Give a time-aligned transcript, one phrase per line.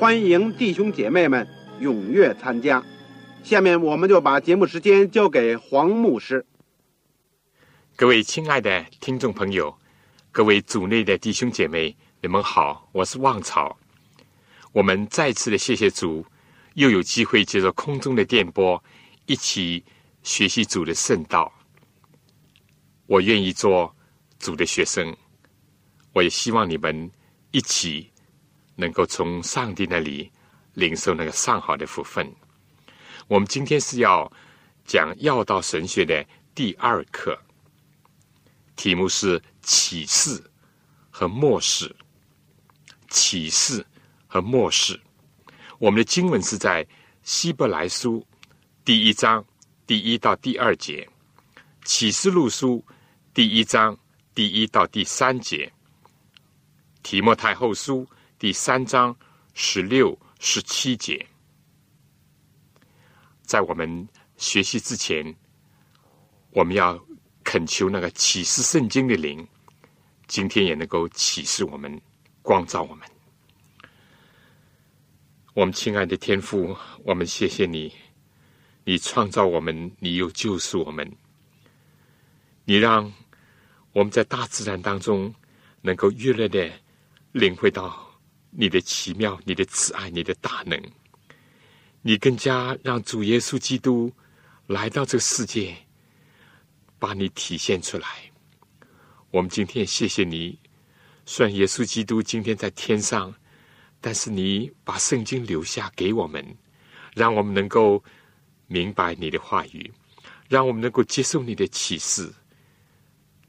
[0.00, 1.46] 欢迎弟兄姐妹们
[1.78, 2.82] 踊跃参加。
[3.44, 6.46] 下面我们就把节目时间交给黄牧师。
[7.96, 9.78] 各位亲爱的听众朋友，
[10.32, 13.78] 各位组内的弟兄姐妹，你们好，我是旺草。
[14.72, 16.24] 我们再次的谢谢主，
[16.76, 18.82] 又有机会接着空中的电波，
[19.26, 19.84] 一起
[20.22, 21.52] 学习主的圣道。
[23.04, 23.94] 我愿意做
[24.38, 25.14] 主的学生，
[26.14, 27.10] 我也希望你们
[27.50, 28.09] 一起
[28.80, 30.32] 能够从上帝那里
[30.72, 32.26] 领受那个上好的福分。
[33.28, 34.32] 我们今天是要
[34.86, 37.38] 讲要道神学的第二课，
[38.74, 40.42] 题目是启示
[41.10, 41.94] 和末世。
[43.12, 43.84] 启示
[44.28, 44.98] 和末世，
[45.80, 46.86] 我们的经文是在
[47.24, 48.24] 希伯来书
[48.84, 49.44] 第一章
[49.84, 51.08] 第一到第二节，
[51.84, 52.84] 启示录书。
[53.34, 53.98] 第一章
[54.32, 55.72] 第一到第三节，
[57.02, 58.06] 提摩太后书
[58.40, 59.14] 第三章
[59.52, 61.26] 十六、十七节，
[63.42, 65.36] 在我们学习之前，
[66.52, 66.98] 我们要
[67.44, 69.46] 恳求那个启示圣经的灵，
[70.26, 72.00] 今天也能够启示我们、
[72.40, 73.06] 光照我们。
[75.52, 77.92] 我们亲爱的天父，我们谢谢你，
[78.84, 81.06] 你创造我们，你又救赎我们。
[82.64, 83.12] 你让
[83.92, 85.34] 我们在大自然当中
[85.82, 86.72] 能够越来的
[87.32, 88.09] 领会到
[88.50, 90.80] 你的奇妙、你的慈爱、你的大能。
[92.02, 94.12] 你更加让主耶稣基督
[94.66, 95.76] 来到这个世界，
[96.98, 98.08] 把你体现出来。
[99.30, 100.58] 我们今天谢谢你，
[101.26, 103.34] 虽然耶稣基督今天在天上，
[104.00, 106.44] 但是你把圣经留下给我们，
[107.14, 108.02] 让我们能够
[108.66, 109.92] 明白你的话语，
[110.48, 112.32] 让我们能够接受你的启示。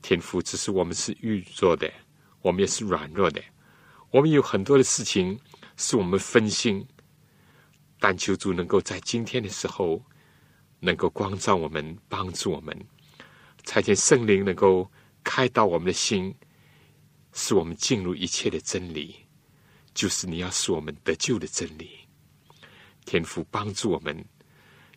[0.01, 1.89] 天赋只是我们是愚弱的，
[2.41, 3.41] 我们也是软弱的，
[4.11, 5.39] 我们有很多的事情
[5.77, 6.85] 是我们分心。
[7.97, 10.03] 但求主能够在今天的时候，
[10.79, 12.75] 能够光照我们，帮助我们，
[13.63, 14.91] 才见圣灵能够
[15.23, 16.35] 开导我们的心，
[17.31, 19.15] 使我们进入一切的真理，
[19.93, 21.91] 就是你要使我们得救的真理。
[23.05, 24.25] 天父帮助我们，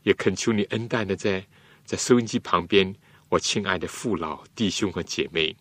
[0.02, 1.46] 也恳求你恩待的在
[1.84, 2.94] 在收音机旁边。
[3.28, 5.54] 我亲爱的父老弟兄和姐妹，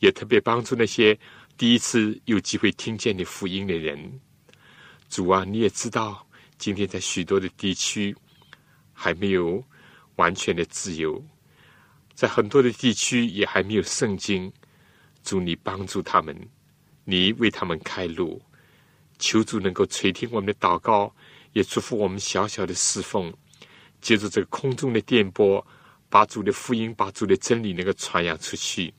[0.00, 1.18] 也特别帮助那些
[1.58, 4.20] 第一次有机会听见你福音的人。
[5.08, 6.24] 主啊，你也知道，
[6.56, 8.14] 今天在许多的地区
[8.92, 9.60] 还没有
[10.14, 11.20] 完全的自由，
[12.14, 14.52] 在很多的地区也还没有圣经。
[15.24, 16.48] 主，你帮助他们，
[17.02, 18.40] 你为他们开路，
[19.18, 21.12] 求主能够垂听我们的祷告，
[21.54, 23.34] 也祝福我们小小的侍奉，
[24.00, 25.66] 借助这个空中的电波。
[26.08, 28.94] 把主的福音、把主的真理能够传扬出去，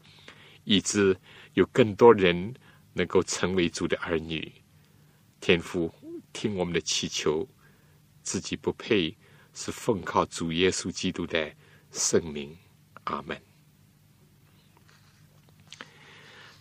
[0.66, 1.18] 以致
[1.60, 2.54] 有更多人
[2.94, 4.50] 能够成为主的儿女。
[5.42, 5.94] 天父，
[6.32, 7.46] 听我们的祈求，
[8.24, 9.14] 自己不配，
[9.54, 11.52] 是奉靠主耶稣基督的
[11.92, 12.58] 圣名。
[13.04, 13.38] 阿门。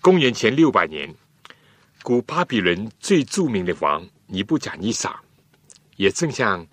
[0.01, 1.15] 公元前六百年，
[2.03, 5.23] 古巴比伦最著名的王尼布甲尼撒，
[5.97, 6.67] 也正像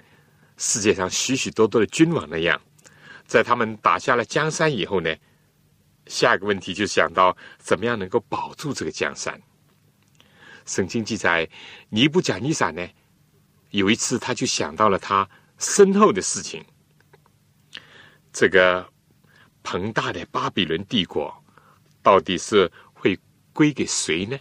[0.57, 2.59] 世界上许许多多的君王那样。
[3.27, 5.13] 在他们打下了江山以后呢，
[6.07, 9.41] 下一个问题就想到怎么样能够保住这个江山。
[10.65, 11.47] 圣经记载，
[11.89, 12.87] 尼布甲尼撒呢，
[13.69, 16.63] 有一次他就想到了他身后的事情。
[18.33, 18.87] 这个
[19.63, 21.33] 庞大的巴比伦帝国
[22.01, 23.19] 到底是会
[23.53, 24.37] 归给谁呢？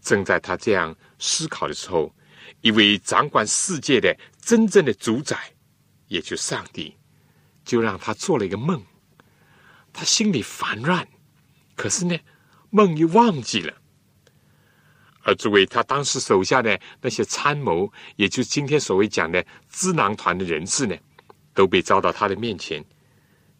[0.00, 2.14] 正在他这样思考的时候，
[2.60, 5.52] 一位掌管世界的真正的主宰，
[6.08, 6.96] 也就上帝。
[7.62, 8.82] 就让他做了一个梦，
[9.92, 11.06] 他心里烦乱，
[11.76, 12.18] 可是呢，
[12.70, 13.74] 梦又忘记了。
[15.22, 20.96] 而作为他当时手下的那些参谋，也就是今天所谓讲的智囊团的人士呢，
[21.52, 22.82] 都被招到他的面前。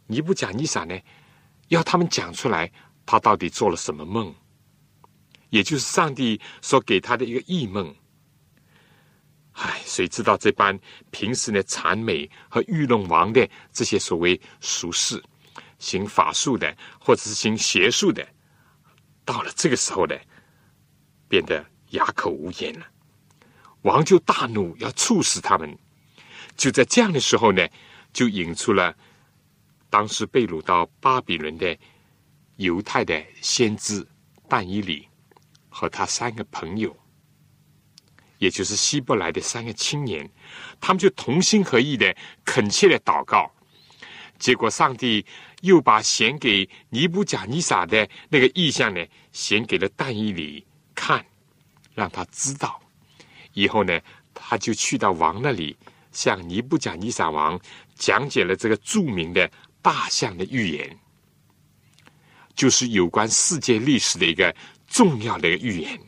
[0.06, 0.98] 你不讲你啥呢，
[1.68, 2.72] 要他们讲出来，
[3.04, 4.34] 他到底做了什么梦，
[5.50, 7.94] 也就是上帝所给他的一个异梦。
[9.52, 10.78] 唉，谁知道这般
[11.10, 15.22] 平时呢谄媚和愚弄王的这些所谓俗士，
[15.80, 18.24] 行法术的或者是行邪术的，
[19.24, 20.14] 到了这个时候呢，
[21.28, 22.86] 变得哑口无言了。
[23.82, 25.76] 王就大怒，要处死他们。
[26.56, 27.66] 就在这样的时候呢，
[28.12, 28.94] 就引出了
[29.88, 31.76] 当时被掳到巴比伦的
[32.56, 34.06] 犹太的先知
[34.48, 35.08] 但以里
[35.70, 36.94] 和他三个朋友。
[38.36, 40.30] 也就是希伯来的三个青年，
[40.80, 43.50] 他们就同心合意的恳切的祷告，
[44.38, 45.24] 结果上帝
[45.60, 50.64] 又把显给尼布甲尼撒的那个意象呢，显给了但以里
[50.94, 51.24] 看，
[51.94, 52.80] 让他知道。
[53.52, 54.00] 以后呢，
[54.32, 55.76] 他就去到王那里，
[56.12, 57.60] 向尼布甲尼撒王
[57.94, 59.50] 讲解了这个著名的
[59.82, 60.98] 大象的预言，
[62.54, 64.54] 就是有关世界历史的一个
[64.86, 66.00] 重要的预言。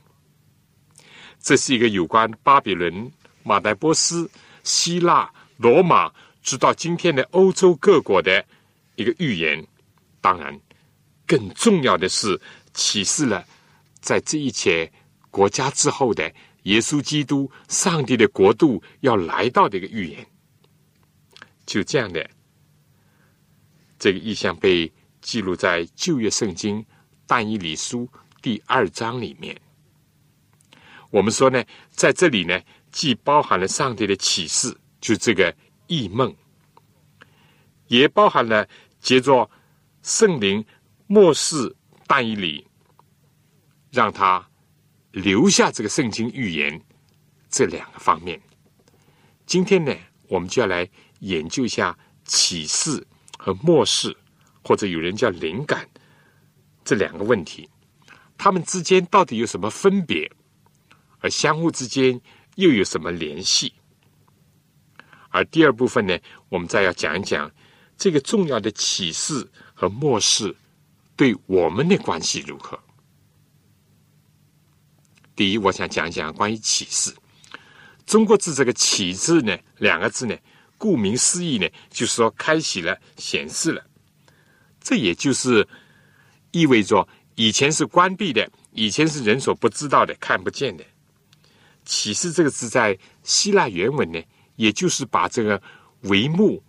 [1.40, 3.10] 这是一个有关巴比伦、
[3.42, 4.30] 马代波斯、
[4.62, 6.12] 希腊、罗马，
[6.42, 8.44] 直到今天的欧洲各国的
[8.96, 9.66] 一个预言。
[10.20, 10.58] 当然，
[11.26, 12.40] 更重要的是
[12.72, 13.44] 启示了
[14.00, 14.90] 在这一切
[15.30, 20.24] 国家之后的耶稣基督、上帝的国度要来到的一个预言。
[21.66, 22.28] 就这样的，
[23.98, 26.84] 这个意象被记录在旧约圣经
[27.26, 28.08] 但以理书
[28.40, 29.60] 第二章里面。
[31.10, 32.60] 我们说呢，在这里呢，
[32.90, 35.54] 既包含了上帝的启示，就这个
[35.86, 36.34] 异梦，
[37.92, 38.66] 也包含了
[39.00, 39.50] 接着
[40.02, 40.64] 圣灵
[41.06, 42.66] 末世但以理，
[43.90, 44.48] 让他
[45.10, 46.82] 留下这个圣经预言
[47.50, 48.40] 这两个方面。
[49.44, 49.94] 今天呢，
[50.26, 51.94] 我们就要来研究一下
[52.24, 53.06] 启示
[53.36, 54.16] 和末世，
[54.64, 55.86] 或者有人叫灵感
[56.82, 57.68] 这两个问题，
[58.38, 60.32] 他们之间到底有什么分别？
[61.18, 62.18] 而相互之间
[62.54, 63.74] 又有什么联系？
[65.28, 66.18] 而第二部分呢，
[66.48, 67.50] 我们再要讲一讲
[67.96, 70.54] 这个重要的启示和末世
[71.16, 72.78] 对我们的关系如何。
[75.34, 77.14] 第一，我想讲一讲关于启示。
[78.04, 80.36] 中国字这个“启”字呢，两个字呢，
[80.76, 83.82] 顾名思义呢，就是说开启了、显示了。
[84.80, 85.66] 这也就是
[86.50, 90.84] 意味着以前是关闭的，以前是人所不知道的、看不见的。
[91.84, 94.20] 启示这个字在希腊原文呢，
[94.56, 95.62] 也就是把这个
[96.02, 96.62] 帷幕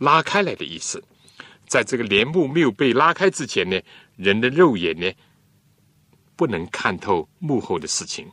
[0.00, 1.00] 拉开来的意思。
[1.68, 3.80] 在这个帘幕没有被拉开之前呢，
[4.16, 5.08] 人的肉眼呢
[6.34, 8.28] 不能看透幕后的事情。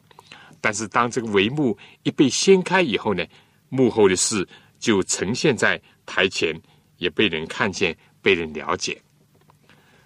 [0.59, 3.23] 但是当这个帷幕一被掀开以后呢，
[3.69, 4.47] 幕后的事
[4.79, 6.59] 就呈现在台前，
[6.97, 8.99] 也被人看见，被人了解。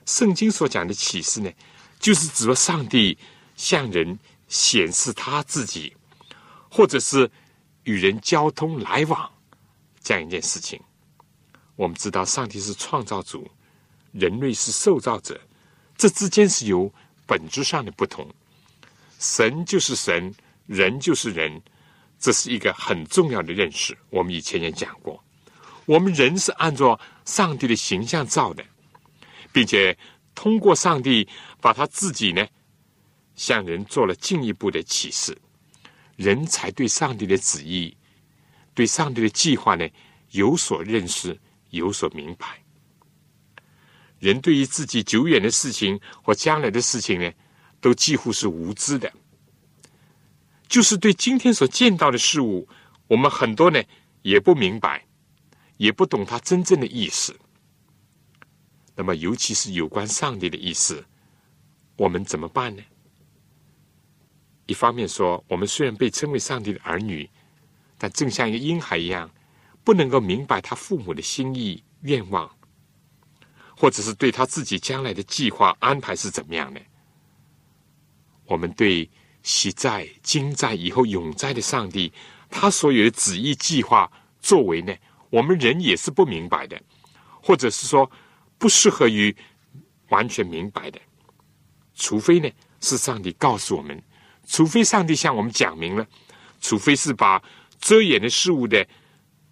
[0.05, 1.49] 圣经所讲的启示呢，
[1.97, 3.17] 就是指着上帝
[3.55, 4.19] 向人。
[4.51, 5.95] 显示他自己，
[6.69, 7.31] 或者是
[7.85, 9.31] 与人交通来往
[10.03, 10.77] 这样一件事情。
[11.75, 13.49] 我们知道，上帝是创造主，
[14.11, 15.39] 人类是受造者，
[15.97, 16.91] 这之间是有
[17.25, 18.27] 本质上的不同。
[19.19, 20.33] 神就是神，
[20.67, 21.61] 人就是人，
[22.19, 23.97] 这是一个很重要的认识。
[24.09, 25.23] 我们以前也讲过，
[25.85, 28.63] 我们人是按照上帝的形象造的，
[29.51, 29.97] 并且
[30.35, 31.27] 通过上帝
[31.59, 32.47] 把他自己呢。
[33.33, 35.35] 向人做了进一步的启示，
[36.15, 37.95] 人才对上帝的旨意、
[38.75, 39.87] 对上帝的计划呢
[40.31, 41.39] 有所认识、
[41.71, 42.63] 有所明白。
[44.19, 47.31] 人对于自己久远的事情或将来的事情呢，
[47.79, 49.11] 都几乎是无知的。
[50.67, 52.67] 就是对今天所见到的事物，
[53.07, 53.81] 我们很多呢
[54.21, 55.05] 也不明白，
[55.77, 57.35] 也不懂它真正的意思。
[58.95, 61.03] 那么，尤其是有关上帝的意思，
[61.97, 62.83] 我们怎么办呢？
[64.67, 67.29] 一方面说，我们虽然被称为上帝的儿女，
[67.97, 69.29] 但正像一个婴孩一样，
[69.83, 72.49] 不能够明白他父母的心意、愿望，
[73.75, 76.81] 或者是对他自己将来的计划安排是怎么样的。
[78.45, 79.09] 我们对
[79.43, 82.11] 喜在、今在、以后永在的上帝，
[82.49, 84.93] 他所有的旨意、计划、作为呢，
[85.29, 86.79] 我们人也是不明白的，
[87.41, 88.09] 或者是说
[88.57, 89.35] 不适合于
[90.09, 90.99] 完全明白的，
[91.95, 92.49] 除非呢
[92.81, 94.01] 是上帝告诉我们。
[94.47, 96.05] 除非上帝向我们讲明了，
[96.59, 97.41] 除非是把
[97.79, 98.85] 遮掩的事物的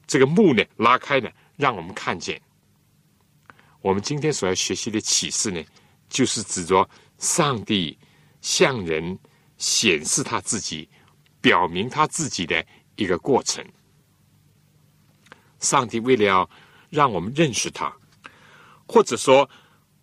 [0.09, 2.41] 这个幕呢拉开呢，让我们看见。
[3.79, 5.63] 我们今天所要学习的启示呢，
[6.09, 6.89] 就是指着
[7.19, 7.95] 上帝
[8.41, 9.19] 向人
[9.57, 10.89] 显示他自己、
[11.39, 13.63] 表明他自己的一个过程。
[15.59, 16.49] 上帝为了要
[16.89, 17.95] 让我们认识他，
[18.87, 19.47] 或者说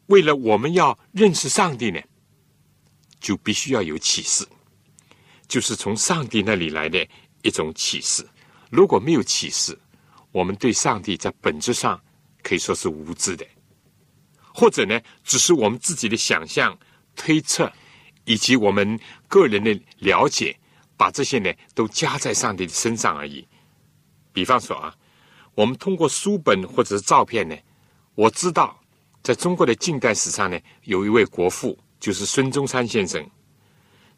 [0.06, 2.00] 为了我们要认识上帝呢，
[3.18, 4.46] 就必须要有启示，
[5.48, 7.04] 就是从上帝那里来的
[7.42, 8.24] 一种启示。
[8.70, 9.76] 如果没有启示，
[10.36, 11.98] 我们对上帝在本质上
[12.42, 13.46] 可以说是无知的，
[14.52, 16.78] 或者呢，只是我们自己的想象、
[17.14, 17.72] 推测
[18.26, 20.54] 以及我们个人的了解，
[20.94, 23.48] 把这些呢都加在上帝的身上而已。
[24.34, 24.94] 比方说啊。
[25.54, 27.56] 我们通过书本或者是照片呢，
[28.14, 28.78] 我知道，
[29.22, 33.26] 在中国的近代史上呢，有一位国父，就是孙中山先生。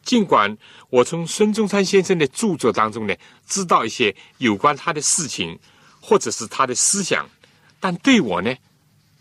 [0.02, 0.58] 尽管
[0.90, 3.14] 我从孙中山先生的著作当中呢，
[3.46, 5.56] 知道一些有关他的事情，
[6.08, 7.28] 或者是他的思想，
[7.78, 8.56] 但对我呢，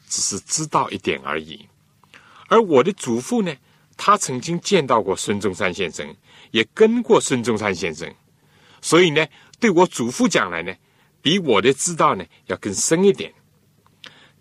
[0.07, 1.67] 只是知道一点而已。
[2.47, 3.53] 而我的祖父呢，
[3.97, 6.15] 他曾经见到过孙中山先生，
[6.51, 8.09] 也跟过孙中山先生，
[8.81, 9.27] 所以呢，
[9.59, 10.73] 对我祖父讲来呢。
[11.21, 13.33] 比我的知道呢要更深一点，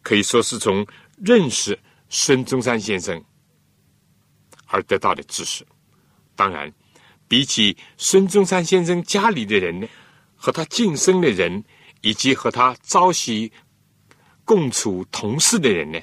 [0.02, 0.86] 可以说是从
[1.16, 1.76] 认识
[2.08, 3.20] 孙中山先生
[4.66, 5.66] 而得到的知识。
[6.36, 6.72] 当然，
[7.26, 9.88] 比起孙中山先生家里的人呢，
[10.36, 11.64] 和他近身的人，
[12.00, 13.52] 以及和他朝夕
[14.44, 16.00] 共处同事的人呢，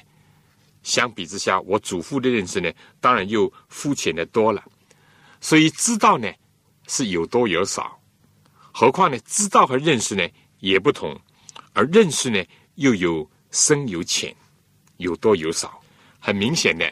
[0.82, 2.70] 相比之下，我祖父的认识呢，
[3.00, 4.62] 当然又肤浅的多了。
[5.40, 6.30] 所以，知道呢
[6.86, 7.98] 是有多有少，
[8.72, 10.26] 何况呢，知道和认识呢？
[10.60, 11.18] 也不同，
[11.74, 12.42] 而认识呢
[12.76, 14.34] 又有深有浅，
[14.96, 15.80] 有多有少。
[16.18, 16.90] 很明显的，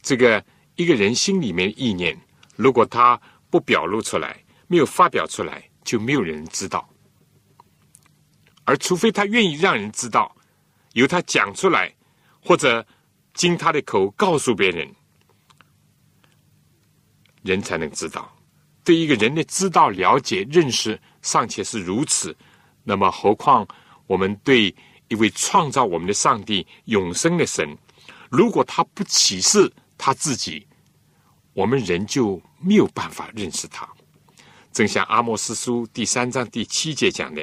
[0.00, 0.42] 这个
[0.76, 2.18] 一个人心里面意念，
[2.56, 3.20] 如果他
[3.50, 6.88] 不表露出来，没有发表出来，就没有人知道。
[8.68, 10.36] 而除非他愿意让人知道，
[10.92, 11.90] 由他讲出来，
[12.38, 12.86] 或者
[13.32, 14.86] 经他的口告诉别人，
[17.40, 18.30] 人才能知道。
[18.84, 22.36] 对一个人的知道、了解、认识尚且是如此。
[22.84, 23.66] 那么，何况
[24.06, 24.74] 我们对
[25.08, 27.74] 一位创造我们的上帝、永生的神，
[28.30, 30.66] 如果他不启示他自己，
[31.54, 33.88] 我们人就没有办法认识他。
[34.74, 37.42] 正像阿莫斯书第三章第七节讲的：“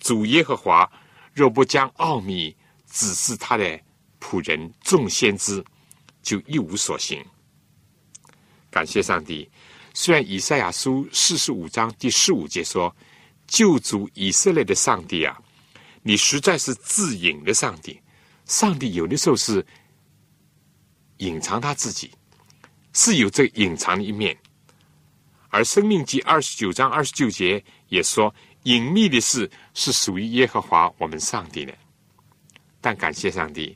[0.00, 0.90] 主耶和华
[1.32, 2.56] 若不将奥秘
[2.90, 3.80] 指示他的
[4.20, 5.64] 仆人众先知，
[6.22, 7.24] 就一无所行。”
[8.70, 9.50] 感谢上帝。
[9.94, 12.94] 虽然以赛亚书四十五章第十五节说。
[13.50, 15.34] 救主以色列的上帝啊，
[16.02, 17.98] 你实在是自隐的上帝。
[18.44, 19.64] 上帝有的时候是
[21.16, 22.10] 隐藏他自己，
[22.92, 24.36] 是有这隐藏的一面。
[25.48, 28.34] 而《生命记》二十九章二十九节也说，
[28.68, 31.74] 隐秘的事是属于耶和华我们上帝的。
[32.82, 33.74] 但感谢上帝，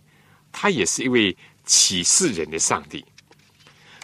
[0.52, 1.34] 他也是一位
[1.64, 3.02] 启示人的上帝。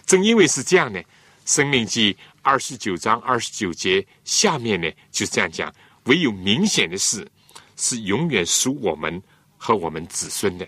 [0.07, 0.99] 正因为是这样呢，
[1.45, 2.15] 《生命记》。
[2.41, 5.71] 二十九章二十九节下面呢，就这样讲：
[6.05, 7.31] 唯有明显的事，
[7.77, 9.23] 是永远属我们
[9.59, 10.67] 和我们子孙的。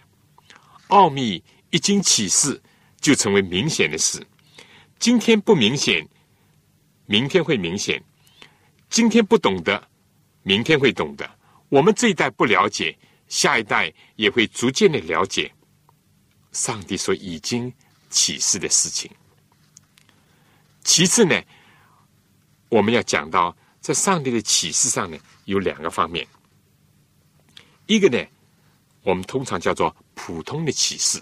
[0.88, 2.60] 奥秘一经启示，
[3.00, 4.22] 就成为明显的事。
[4.98, 6.06] 今天不明显，
[7.06, 7.98] 明天会明显；
[8.90, 9.88] 今天不懂得，
[10.42, 11.28] 明天会懂得。
[11.68, 12.96] 我们这一代不了解，
[13.28, 15.52] 下一代也会逐渐的了解
[16.52, 17.72] 上帝所已经
[18.08, 19.10] 启示的事情。
[20.82, 21.40] 其次呢？
[22.68, 26.26] 我们要讲到，在上帝的启示上呢，有两个方面。
[27.86, 28.24] 一个呢，
[29.02, 31.20] 我们通常叫做普通的启示，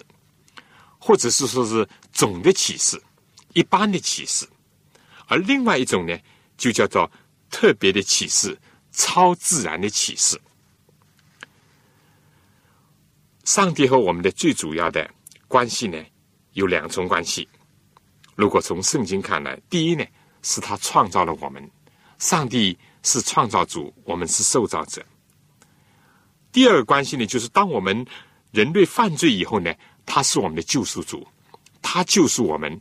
[0.99, 3.01] 或者是说是总的启示、
[3.53, 4.45] 一般的启示；
[5.27, 6.17] 而另外一种呢，
[6.57, 7.11] 就叫做
[7.49, 8.57] 特别的启示、
[8.99, 10.37] 超自然的启示。
[13.45, 15.09] 上帝和我们的最主要的
[15.47, 15.97] 关系呢，
[16.53, 17.47] 有两重关系。
[18.35, 20.05] 如果从圣经看来，第一呢。
[20.41, 21.69] 是他创造了我们，
[22.17, 25.05] 上帝是创造主，我们是受造者。
[26.49, 28.07] 第二个关系呢，就是当我们
[28.53, 29.69] 人类犯罪以后呢，
[30.05, 31.27] 他是我们的救赎主，
[31.81, 32.79] 他救赎我们，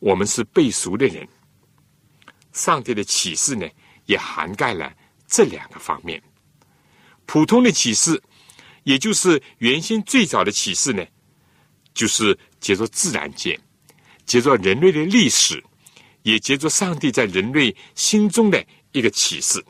[0.00, 1.24] 我们是被赎的人。
[2.52, 3.64] 上帝的启示呢，
[4.06, 4.92] 也涵盖了
[5.26, 6.22] 这两个方面。
[7.24, 8.22] 普通的启示，
[8.84, 11.04] 也就是原先最早的启示呢，
[11.92, 13.58] 就是借着自然界，
[14.24, 15.62] 借着人类的历史。
[16.22, 19.64] 也接着上帝在人类心中的一个启示，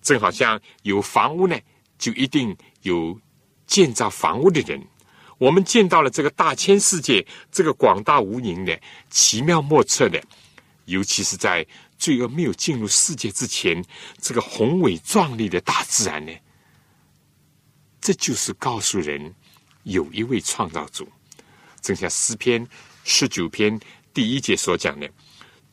[0.00, 1.54] 正好像有房屋呢，
[1.98, 3.20] 就一定有
[3.66, 4.82] 建造房屋的人。
[5.36, 10.18] 我们见到了这个大千世界，这个广大无垠的、奇妙莫测的，
[10.86, 11.66] 尤其是在
[11.98, 13.84] 罪恶没有进入世界之前，
[14.20, 16.32] 这个宏伟壮丽的大自然呢，
[18.00, 19.34] 这就是告诉人
[19.84, 21.08] 有一位创造主。
[21.80, 22.66] 正像诗篇
[23.04, 23.78] 十九篇
[24.12, 25.08] 第一节所讲的。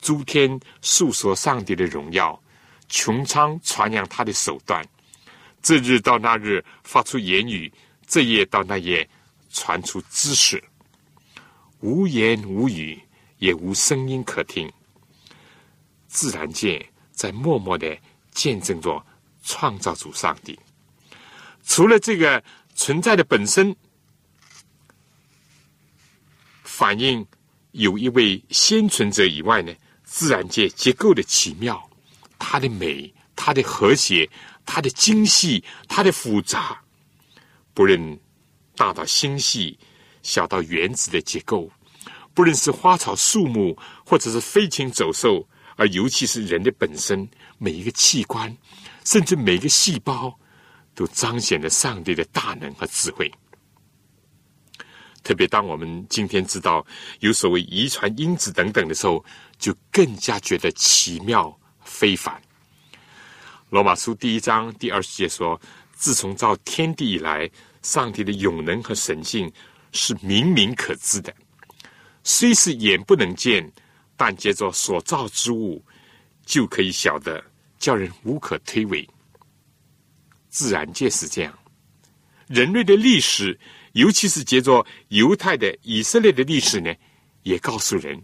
[0.00, 2.38] 诸天述说上帝的荣耀，
[2.90, 4.86] 穹苍传扬他的手段。
[5.62, 7.72] 这日到那日发出言语，
[8.06, 9.08] 这夜到那夜
[9.50, 10.62] 传出知识。
[11.80, 13.00] 无言无语，
[13.38, 14.70] 也无声音可听。
[16.14, 17.98] 自然界在默默的
[18.30, 19.04] 见证着
[19.42, 20.56] 创造主上帝。
[21.66, 22.42] 除了这个
[22.76, 23.74] 存在的本身，
[26.62, 27.26] 反映
[27.72, 31.90] 有一位先存者以外呢，自然界结构的奇妙，
[32.38, 34.30] 它的美，它的和谐。
[34.66, 36.82] 它的精细，它的复杂，
[37.74, 38.18] 不论
[38.74, 39.78] 大到星系，
[40.22, 41.70] 小到原子的结构，
[42.32, 47.28] 不论是花草树木，或者是飞禽走兽，而尤其是人的本身，
[47.58, 48.56] 每一个器官，
[49.04, 50.38] 甚至每一个细胞，
[50.94, 53.30] 都彰显了上帝的大能和智慧。
[55.22, 56.86] 特别当我们今天知道
[57.20, 59.24] 有所谓遗传因子等等的时候，
[59.58, 62.40] 就更加觉得奇妙非凡。
[63.70, 65.60] 罗马书第一章第二十节说
[65.96, 67.50] ：“自从造天地以来，
[67.82, 69.50] 上帝的永能和神性
[69.92, 71.34] 是明明可知的，
[72.22, 73.72] 虽是眼不能见，
[74.16, 75.84] 但借着所造之物，
[76.44, 77.42] 就可以晓得，
[77.78, 79.06] 叫人无可推诿。
[80.48, 81.58] 自然界是这样，
[82.46, 83.58] 人类的历史，
[83.92, 86.94] 尤其是借着犹太的以色列的历史呢，
[87.42, 88.22] 也告诉人，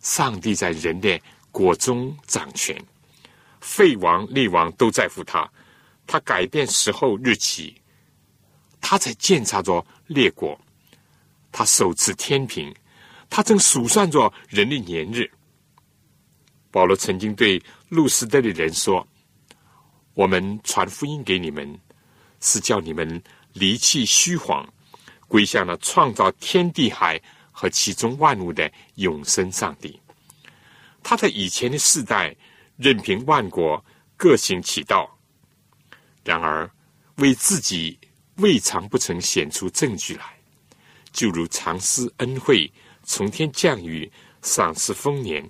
[0.00, 1.20] 上帝在人的
[1.50, 2.76] 国中掌权。”
[3.60, 5.50] 废王、立王都在乎他，
[6.06, 7.74] 他改变时候日期，
[8.80, 10.58] 他在检查着列国，
[11.50, 12.72] 他手持天平，
[13.30, 15.30] 他正数算着人的年日。
[16.70, 19.06] 保罗曾经对路斯德的人说
[20.14, 21.78] ：“我们传福音给你们，
[22.40, 24.66] 是叫你们离弃虚谎，
[25.26, 27.20] 归向了创造天地海
[27.50, 30.00] 和其中万物的永生上帝。”
[31.02, 32.36] 他在以前的世代。
[32.80, 33.84] 任凭万国
[34.16, 35.18] 各行其道，
[36.22, 36.70] 然而
[37.16, 37.98] 为自己
[38.36, 40.38] 未尝不曾显出证据来，
[41.10, 42.72] 就如常施恩惠，
[43.08, 44.10] 从天降雨，
[44.42, 45.48] 赏赐丰年，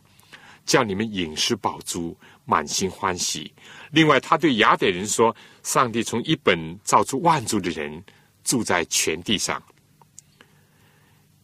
[0.64, 3.52] 叫你们饮食饱足，满心欢喜。
[3.90, 8.02] 另外，他对雅典人说：“上帝从一本造出万族的人，
[8.44, 9.60] 住在全地上，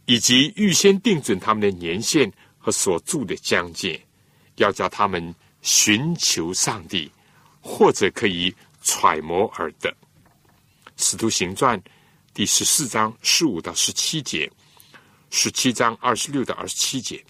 [0.06, 4.00] 以及预先定准他们的年限和所住的疆界，
[4.56, 7.10] 要叫他们。”寻求上帝，
[7.62, 9.90] 或者可以揣摩而得。
[10.98, 11.82] 使徒行传
[12.34, 14.46] 第十四章十五到十七节，
[15.36, 17.20] 十七章二十六到二十七节，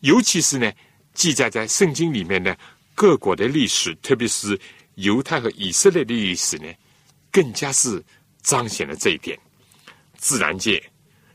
[0.00, 0.72] 尤其是呢，
[1.14, 2.58] 记载在圣经里面的
[2.96, 4.60] 各国的历史，特别是
[4.96, 6.66] 犹太和以色列的历史呢，
[7.30, 8.04] 更加是
[8.42, 9.38] 彰显了这一点。
[10.16, 10.82] 自然界、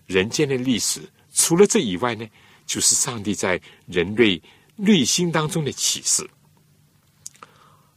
[0.08, 1.02] 人间的历史，
[1.34, 2.28] 除了这以外呢，
[2.65, 4.41] 就是上帝在人类。
[4.82, 6.23] 内心当中的启示，《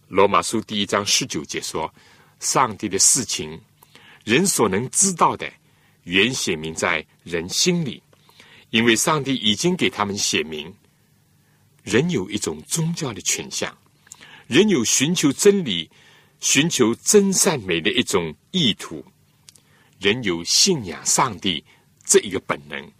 [0.08, 1.88] 罗马书》第一章十九节说
[2.40, 3.60] ：“上帝的事情，
[4.24, 5.48] 人所能知道的，
[6.02, 8.02] 原写明在人心里，
[8.70, 10.72] 因为上帝已经给他们写明。
[11.82, 13.76] 人有一种宗教的倾向，
[14.46, 15.90] 人有寻求真理、
[16.40, 19.04] 寻求真善美的一种意图，
[19.98, 21.64] 人有信仰上帝
[22.04, 22.92] 这一个本能。”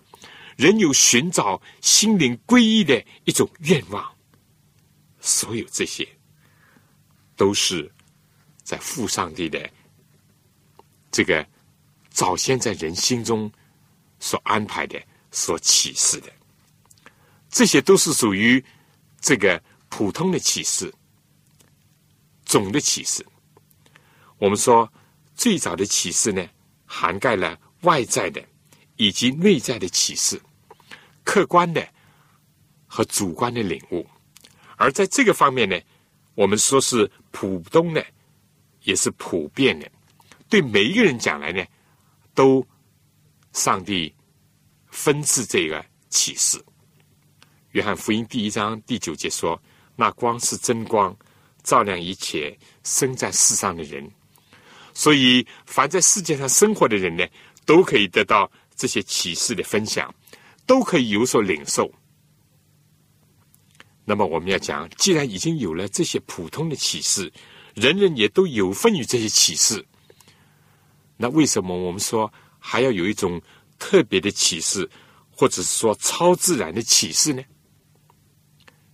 [0.55, 4.15] 人有寻找心灵皈依的一种愿望，
[5.19, 6.07] 所有这些
[7.37, 7.91] 都是
[8.63, 9.69] 在父上帝的
[11.11, 11.45] 这个
[12.11, 13.51] 早先在人心中
[14.23, 16.33] 所安排的、所启示的，
[17.51, 18.65] 这些都是属于
[19.21, 20.95] 这个普通的启示、
[22.45, 23.27] 总的启示。
[24.39, 24.91] 我们说
[25.35, 26.49] 最早的启示呢，
[26.87, 28.41] 涵盖了外在的
[28.95, 30.41] 以及内在的启示。
[31.25, 31.85] 客观的
[32.87, 34.07] 和主观的领悟，
[34.77, 35.77] 而在这个方面呢，
[36.37, 38.07] 我们说是普通的，
[38.83, 39.91] 也是普遍的，
[40.49, 41.65] 对每一个人讲来呢，
[42.35, 42.65] 都
[43.53, 44.15] 上帝
[44.89, 46.63] 分赐这个启示。
[47.71, 49.61] 约翰福音第一章第九节说
[49.97, 51.17] ：“那光是真光，
[51.63, 54.11] 照亮一切生在世上的人。”
[54.95, 57.27] 所以，凡在世界上生活的人呢，
[57.65, 60.15] 都可以得到这些启示的分享。
[60.65, 61.93] 都可以有所领受。
[64.05, 67.31] 那么我们要讲，既然已经有了这些普通的启示，
[67.75, 69.85] 人人也都有份于这些启示，
[71.17, 72.33] 那为什么我们说
[72.65, 73.43] 还要有一种
[73.77, 74.89] 特别的启示，
[75.31, 77.43] 或者是说超自然的启示呢？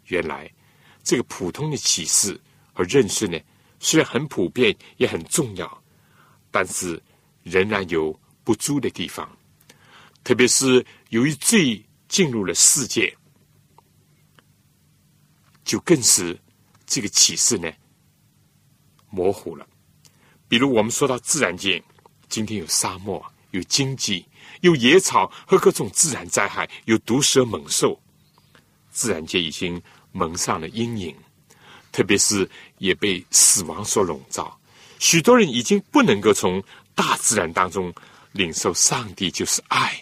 [0.07, 0.51] 原来
[1.03, 2.41] 这个普通的启示
[2.73, 3.39] 和认识呢，
[3.79, 5.85] 虽然很普遍，也很重要，
[6.51, 7.01] 但是
[7.43, 9.31] 仍然有不足的地方。
[10.25, 13.15] 特别是由于罪进入了世界，
[15.63, 16.39] 就更是
[16.87, 17.71] 这个启示呢
[19.11, 19.69] 模糊了。
[20.49, 21.83] 比如我们说到自然界，
[22.31, 24.25] 今天有沙漠，有荆棘，
[24.61, 28.01] 有野草和各种自然灾害，有毒蛇猛兽，
[28.91, 29.81] 自然界已经
[30.13, 31.15] 蒙上了阴影，
[31.93, 34.59] 特别是也被死亡所笼罩。
[34.99, 36.63] 许多人已经不能够从
[36.95, 37.95] 大自然当中
[38.33, 39.97] 领受上帝就是爱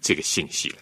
[0.00, 0.78] 这个信息了，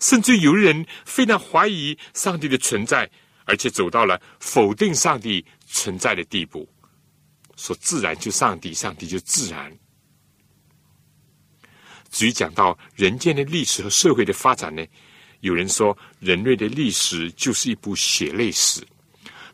[0.00, 3.10] 甚至有人非常怀疑上帝的存在，
[3.44, 6.68] 而且走到了否定上帝存在的地步。
[7.56, 9.74] 说自然就上帝，上帝就自然。
[12.16, 14.82] 至于讲到人间的历史和社会的发展呢，
[15.40, 18.82] 有人说人类的历史就是一部血泪史。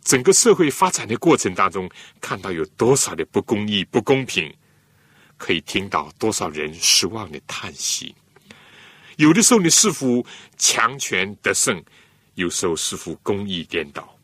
[0.05, 4.55] 整个社会发展的过程当中，看到有多少的不公义、不公平，
[5.37, 8.15] 可以听到多少人失望的叹息。
[9.17, 10.25] 有的时候你，似乎
[10.57, 11.77] 强权得胜；
[12.35, 14.17] 有时候似乎公义颠倒。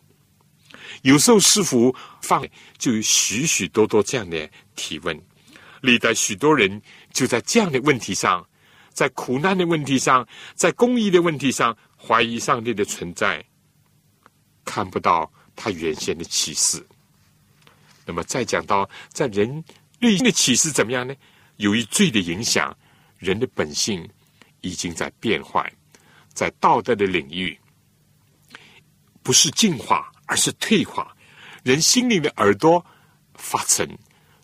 [1.02, 2.46] 有时候，师傅放
[2.78, 5.20] 就有许许多多这样的提问，
[5.80, 6.80] 历代许多人
[7.18, 8.48] 就在这样的问题上，
[8.92, 13.44] 在苦难的问题上，在公益的问题上怀疑上帝的存在，
[14.64, 16.86] 看不到他原先的启示。
[18.06, 19.64] 那么，再讲到在人
[19.98, 21.12] 内心的启示怎么样呢？
[21.56, 22.72] 由于罪的影响，
[23.18, 24.08] 人的本性
[24.60, 25.72] 已经在变坏，
[26.32, 27.58] 在道德的领域
[29.24, 30.08] 不是进化。
[30.30, 31.16] 而是退化，
[31.62, 32.84] 人心灵的耳朵
[33.34, 33.88] 发沉，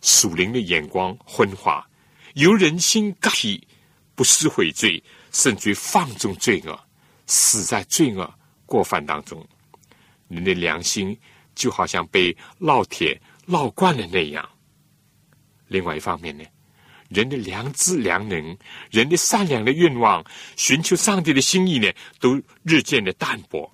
[0.01, 1.87] 属灵的眼光昏花，
[2.35, 3.67] 由人心刚体，
[4.13, 6.79] 不思悔罪，甚至放纵罪恶，
[7.27, 8.33] 死在罪恶
[8.65, 9.45] 过犯当中。
[10.27, 11.17] 人的良心
[11.55, 14.47] 就好像被烙铁烙惯了那样。
[15.67, 16.43] 另外一方面呢，
[17.09, 18.57] 人的良知良能，
[18.91, 20.23] 人的善良的愿望，
[20.55, 23.69] 寻求上帝的心意呢，都日渐的淡薄。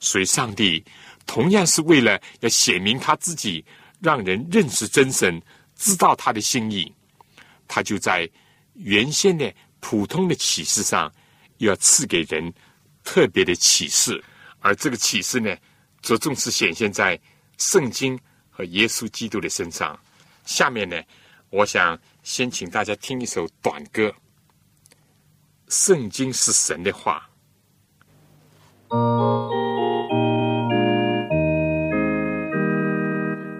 [0.00, 0.84] 所以上帝。
[1.24, 3.64] 同样是为了要显明他自己，
[4.00, 5.40] 让人认识真神，
[5.76, 6.92] 知道他的心意，
[7.74, 8.28] 他就在
[8.74, 11.10] 原先的普通的启示上，
[11.56, 12.52] 要赐给人
[13.02, 14.22] 特别的启示，
[14.60, 15.56] 而这个启示呢，
[16.02, 17.18] 着重是显现在
[17.56, 18.18] 圣经
[18.50, 19.98] 和耶稣基督的身上。
[20.44, 21.00] 下面呢，
[21.48, 24.08] 我想先请大家听一首短歌，
[25.68, 27.26] 《圣经是神的话》。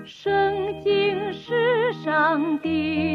[0.05, 3.12] 圣经是上帝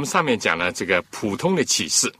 [0.00, 2.10] 我们上面讲了这个普通的启示，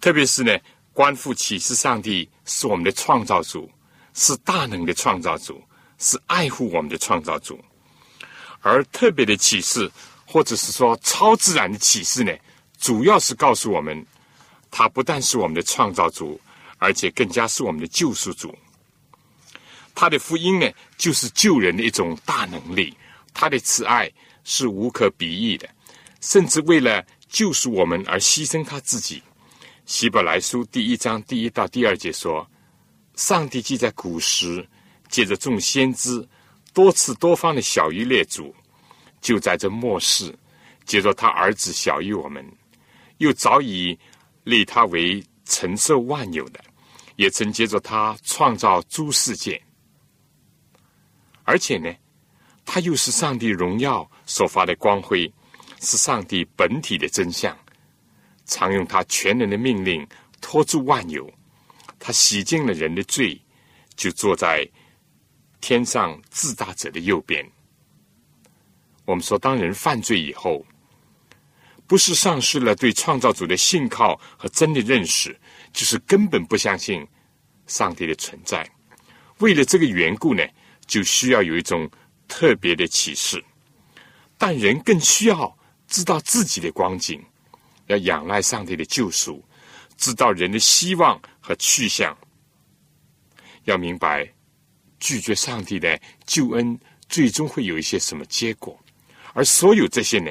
[0.00, 0.52] 特别是呢，
[0.92, 3.70] 关乎启示上帝是我们的创造主，
[4.14, 5.62] 是大能的创造主，
[5.98, 7.64] 是爱护我们的创造主。
[8.62, 9.88] 而特别的启示，
[10.26, 12.32] 或者是说超自然的启示呢，
[12.80, 14.04] 主要是告诉我们，
[14.72, 16.40] 他不但是我们的创造主。
[16.78, 18.52] 而且更加是我们的救赎主，
[19.94, 20.68] 他的福音呢，
[20.98, 22.92] 就是救人的一种大能力。
[23.32, 24.10] 他的慈爱
[24.42, 25.68] 是无可比拟的，
[26.24, 29.22] 甚至为了救赎我们而牺牲他自己。
[29.84, 32.48] 希伯来书第一章第一到第二节说
[33.14, 34.66] ：“上帝既在古时
[35.10, 36.26] 借着众先知
[36.72, 38.54] 多次多方的小于列祖，
[39.20, 40.34] 就在这末世
[40.86, 42.42] 借着他儿子小于我们，
[43.18, 43.96] 又早已
[44.44, 46.58] 立他为承受万有的。”
[47.16, 49.62] 也曾接着他创造诸世界，
[51.44, 51.88] 而且呢，
[52.64, 55.32] 他又是上帝荣耀所发的光辉，
[55.84, 57.56] 是上帝本体的真相。
[58.46, 60.06] 常用他全能的命令
[60.40, 61.32] 托住万有，
[61.98, 63.40] 他洗净了人的罪，
[63.94, 64.68] 就坐在
[65.60, 67.48] 天上自大者的右边。
[69.04, 70.64] 我们说，当人犯罪以后，
[71.86, 75.38] 不是丧失了对创造主的信靠和真的认识。
[75.72, 77.04] 就是根本不相信
[77.66, 78.64] 上帝的存在，
[79.38, 80.40] 为了这个缘故呢，
[80.86, 81.90] 就需要有一种
[82.28, 83.44] 特别的启示。
[84.38, 87.22] 但人更需要知道自己的光景，
[87.86, 89.44] 要仰赖上帝的救赎，
[89.96, 92.16] 知道人的希望和去向。
[93.64, 94.28] 要明白
[94.98, 98.78] 拒绝上帝的救恩，最终会有一些什么结果。
[99.32, 100.30] 而所有这些呢，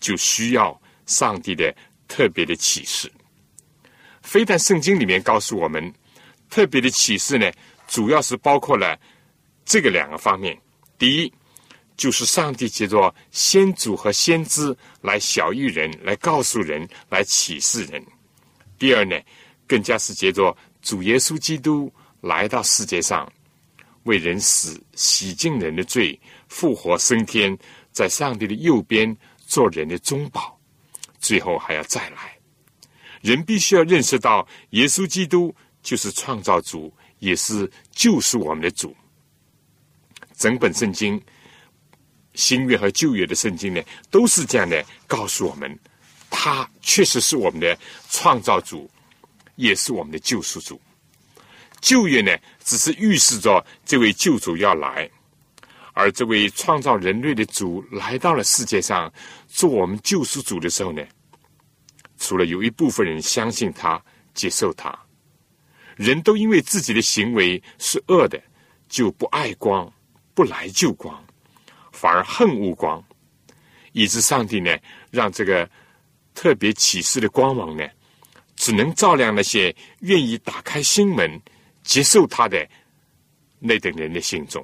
[0.00, 1.74] 就需要上帝的
[2.08, 3.10] 特别的启示。
[4.22, 5.92] 非但圣经里面告诉我们，
[6.50, 7.50] 特别的启示呢，
[7.86, 8.98] 主要是包括了
[9.64, 10.60] 这个两个方面。
[10.98, 11.32] 第一，
[11.96, 18.02] 就是上帝借着先祖和先知来小谕人、来告诉人、来启示人；
[18.78, 19.18] 第二呢，
[19.66, 23.30] 更加是借着主耶稣基督来到世界上，
[24.04, 27.56] 为人死、洗净人的罪、复活升天，
[27.92, 30.58] 在上帝的右边做人的中保，
[31.18, 32.36] 最后还要再来。
[33.22, 38.94] 人必须要认识到，耶稣基督就是创造主，也是救赎我们的主。
[40.36, 41.20] 整本圣经，
[42.36, 45.76] 新约和旧约的圣经呢，都是这样的告诉我们，
[46.30, 47.76] 他确实是我们的
[48.10, 48.88] 创造主，
[49.56, 50.80] 也是我们的救赎主。
[51.80, 52.30] 旧约呢，
[52.62, 55.10] 只是预示着这位救主要来，
[55.94, 59.12] 而这位创造人类的主来到了世界上
[59.48, 61.02] 做我们救赎主的时候呢，
[62.18, 64.00] 除了有一部分人相信他、
[64.34, 64.96] 接受他，
[65.96, 68.40] 人都因为自己的行为是恶的，
[68.88, 69.90] 就不爱光。
[70.34, 71.25] 不来救光，
[71.96, 73.02] 反而恨恶光，
[73.92, 74.76] 以致上帝呢，
[75.10, 75.68] 让这个
[76.34, 77.88] 特别启示的光芒呢，
[78.54, 81.40] 只能照亮那些愿意打开心门
[81.82, 82.68] 接受他的
[83.58, 84.62] 那等人的心中，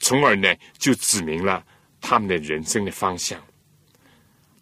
[0.00, 1.62] 从而呢，就指明了
[2.00, 3.38] 他们的人生的方向。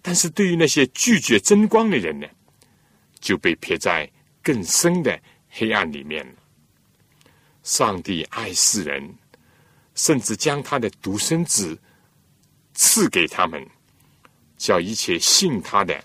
[0.03, 2.27] 但是对于那些拒绝真光的人呢，
[3.21, 4.11] 就被撇在
[4.43, 5.17] 更深的
[5.49, 6.33] 黑暗里面了。
[7.63, 9.22] 上帝爱世人。
[9.95, 11.79] 甚至将他的独生子
[12.75, 13.67] 赐给他们，
[14.57, 16.03] 叫一切信他的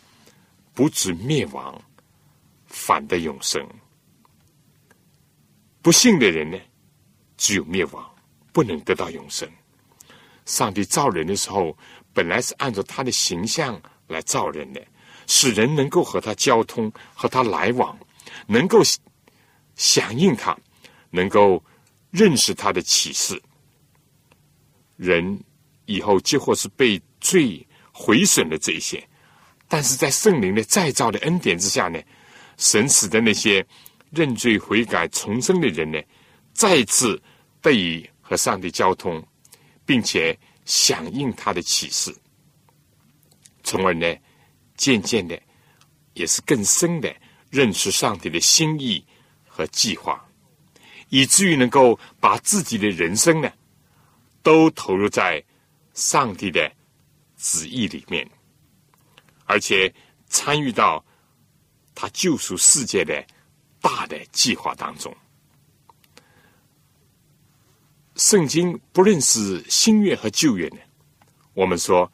[0.73, 1.81] 不止灭亡，
[2.67, 3.65] 反得永生。
[5.81, 6.57] 不信的人呢，
[7.37, 8.15] 只有灭亡，
[8.51, 9.49] 不能得到永生。
[10.45, 11.77] 上帝造人的时候，
[12.13, 14.85] 本来是按照他的形象来造人的，
[15.27, 17.97] 使人能够和他交通，和他来往，
[18.47, 18.81] 能够
[19.75, 20.57] 响应他，
[21.09, 21.63] 能够
[22.11, 23.41] 认识他的启示。
[24.97, 25.39] 人
[25.85, 29.01] 以后几乎是被罪毁损的这一些，
[29.67, 31.99] 但是在圣灵的再造的恩典之下呢，
[32.57, 33.65] 神使的那些
[34.11, 35.99] 认罪悔改重生的人呢，
[36.53, 37.21] 再次
[37.61, 39.25] 得以和上帝交通，
[39.85, 42.13] 并且响应他的启示，
[43.63, 44.15] 从而呢，
[44.75, 45.39] 渐渐的
[46.13, 47.15] 也是更深的
[47.49, 49.05] 认识上帝的心意
[49.45, 50.23] 和计划，
[51.09, 53.51] 以至于能够把自己的人生呢。
[54.47, 55.43] 都投入在
[55.93, 56.71] 上帝的
[57.35, 58.25] 旨意里面，
[59.43, 59.93] 而且
[60.27, 61.03] 参与到
[61.93, 63.21] 他救赎世界的
[63.81, 65.13] 大的计划当中。
[68.15, 70.77] 圣经不论是新约和旧约呢，
[71.53, 72.09] 我们说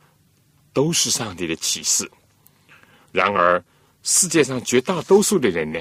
[0.74, 2.10] 都是上帝的启示。
[3.12, 3.63] 然而，
[4.02, 5.80] 世界上绝大多数的人呢，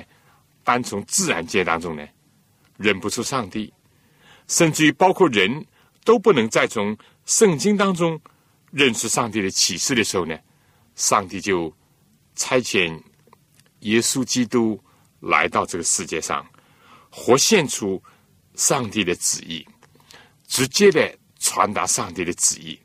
[0.62, 2.07] 单从自然界当中呢，
[2.77, 3.73] 认不出上帝，
[4.49, 5.67] 甚至于包括人。
[6.05, 8.21] 都不能再从圣经当中
[8.71, 10.37] 认识上帝的启示的时候呢，
[10.97, 11.73] 上帝就
[12.35, 13.01] 差遣
[13.81, 14.83] 耶稣基督
[15.21, 16.45] 来到这个世界上，
[17.11, 18.03] 活现出
[18.55, 19.67] 上帝的旨意，
[20.47, 22.79] 直接的传达上帝的旨意。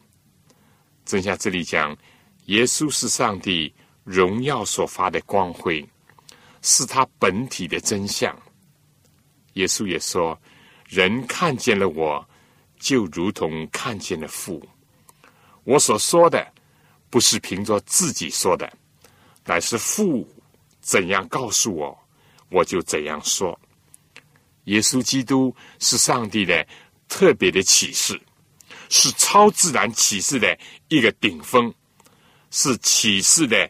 [1.06, 1.98] 正像这里讲，
[2.46, 5.84] 耶稣是上帝荣耀所发的光辉，
[6.62, 8.38] 是他本体的真相。
[9.54, 10.40] 耶稣也说
[10.88, 12.24] ：“人看见了我。”
[12.80, 14.62] 就如同看见了父，
[15.64, 16.54] 我所说的
[17.10, 18.72] 不是凭着自己说的，
[19.46, 20.28] 乃是父
[20.80, 21.98] 怎样告诉我，
[22.50, 23.60] 我就怎样说。
[24.66, 26.66] 耶稣基督是上帝的
[27.08, 28.22] 特别的启示，
[28.90, 30.58] 是超自然启示的
[30.90, 31.74] 一个顶峰，
[32.52, 33.70] 是启示的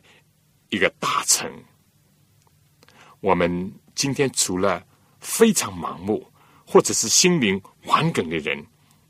[0.70, 1.52] 一个大成。
[3.20, 4.86] 我们今天除了
[5.20, 6.30] 非常盲目，
[6.66, 8.66] 或者是心灵顽梗的人。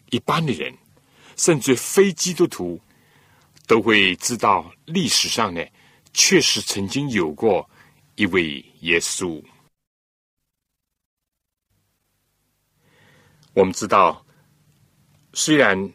[0.10, 0.74] 一般的人，
[1.36, 2.80] 甚至非基督徒，
[3.68, 5.64] 都会知道历史上呢，
[6.14, 7.70] 确实曾经有过
[8.16, 9.44] 一位耶稣。
[13.54, 14.26] 我们知道，
[15.34, 15.92] 虽然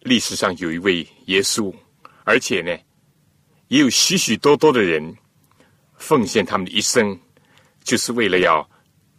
[0.00, 1.74] 历史上有一位耶稣，
[2.24, 2.78] 而且呢，
[3.68, 5.16] 也有许许多多的人
[5.96, 7.18] 奉献他们的一生，
[7.82, 8.68] 就是为了要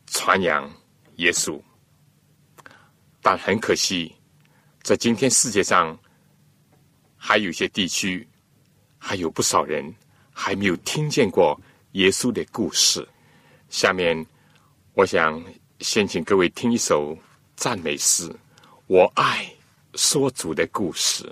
[0.06, 0.72] 传扬
[1.18, 1.62] 耶稣。
[3.30, 4.16] 但很可惜，
[4.84, 6.00] 在今天世界上，
[7.18, 8.26] 还有些地区，
[8.98, 9.94] 还有不少人
[10.32, 11.60] 还没有听见过
[11.92, 13.06] 耶稣的故事。
[13.68, 14.26] 下面，
[14.94, 15.44] 我想
[15.82, 17.18] 先请各位听一首
[17.58, 18.30] 赞美诗：
[18.86, 19.46] 《我爱
[19.96, 21.30] 说主的故事》。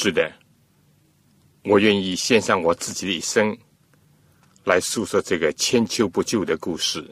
[0.00, 0.32] 是的，
[1.64, 3.58] 我愿意献上我自己的一生，
[4.62, 7.04] 来诉说这个千秋不朽的故事，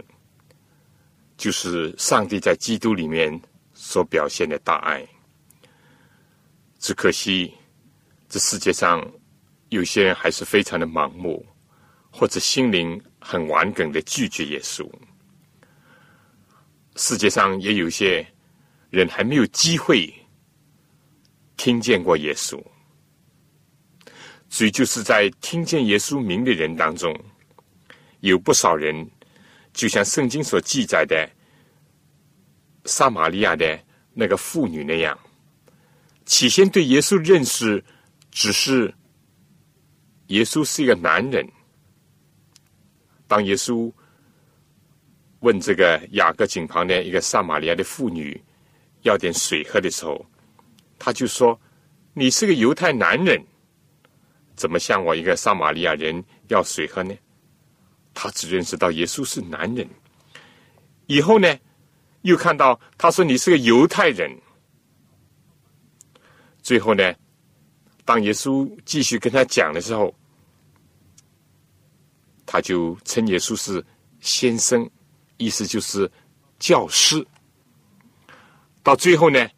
[1.37, 3.43] 就是上帝在基督里面
[3.75, 5.05] 所表现的大爱。
[6.79, 7.53] 只可惜，
[8.29, 9.05] 这世界上
[9.71, 11.45] 有些人还是非常的盲目，
[12.13, 14.89] 或者心灵很顽梗的拒绝耶稣。
[16.95, 18.25] 世界上也有些
[18.91, 20.15] 人还没有机会
[21.57, 22.63] 听见过耶稣，
[24.57, 27.15] 所以就是在听见耶稣名的人当中，
[28.21, 29.07] 有不少人，
[29.75, 31.29] 就像圣经所记载的
[32.87, 33.79] 撒玛利亚的
[34.15, 35.19] 那个妇女那样。
[36.25, 37.85] 起先对耶稣认识，
[38.31, 38.95] 只是
[40.29, 41.47] 耶稣是一个男人。
[43.27, 43.93] 当耶稣
[45.41, 48.43] 问这个雅各井旁的一个撒玛利亚的妇女
[49.03, 50.25] 要点水喝的时候，
[50.99, 51.61] 他就说
[52.17, 53.39] ：“你是个犹太男人，
[54.57, 57.15] 怎么向我一个撒玛利亚人要水喝呢？”
[58.13, 59.87] 他只认识到耶稣是男人。
[61.07, 61.57] 以后呢，
[62.23, 64.31] 又看到他说：“你是个犹太人。”
[66.63, 67.15] 最后呢，
[68.05, 70.13] 当耶稣继续跟他讲的时候，
[72.45, 73.85] 他就称耶稣是
[74.21, 74.89] 先生，
[75.37, 76.11] 意思就是
[76.59, 77.25] 教师。
[78.83, 79.49] 到最后呢，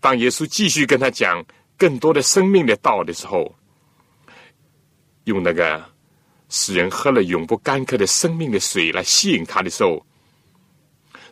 [0.00, 1.42] 当耶稣继续跟他讲
[1.78, 3.54] 更多的生命的道的时候，
[5.24, 5.84] 用那个
[6.48, 10.04] 使人喝了永不干渴的生命的水来吸引他的时候，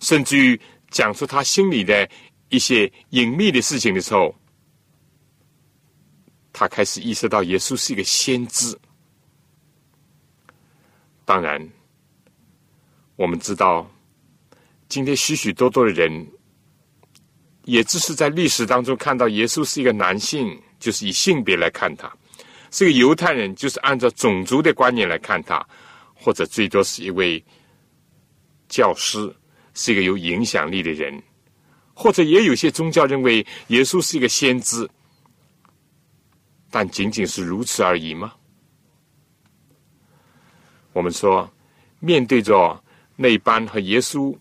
[0.01, 2.09] 甚至于讲出他心里的
[2.49, 4.35] 一些隐秘的事情的时候。
[6.55, 8.79] 他开始意识到耶稣是一个先知。
[11.25, 11.67] 当然，
[13.17, 13.91] 我们知道，
[14.87, 16.31] 今天许许多多的人，
[17.65, 22.07] 也只是在历史当中看到耶稣是一个男性，就是以性别来看他；
[22.73, 25.65] 是个犹太人，就是按照种族的观念来看他；
[26.15, 27.43] 或者最多是一位
[28.69, 29.33] 教师，
[29.75, 31.15] 是一个有影响力的人；
[31.95, 34.89] 或者也有些宗教认为耶稣是一个先知。
[36.71, 38.33] 但仅仅是如此而已吗？
[40.95, 41.51] 我们说，
[42.01, 42.83] 面对着
[43.17, 44.35] 那班和耶稣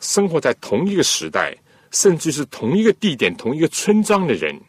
[0.00, 1.56] 生活在同一个时代，
[1.92, 4.60] 甚至是同一个地点、同一个村庄的人，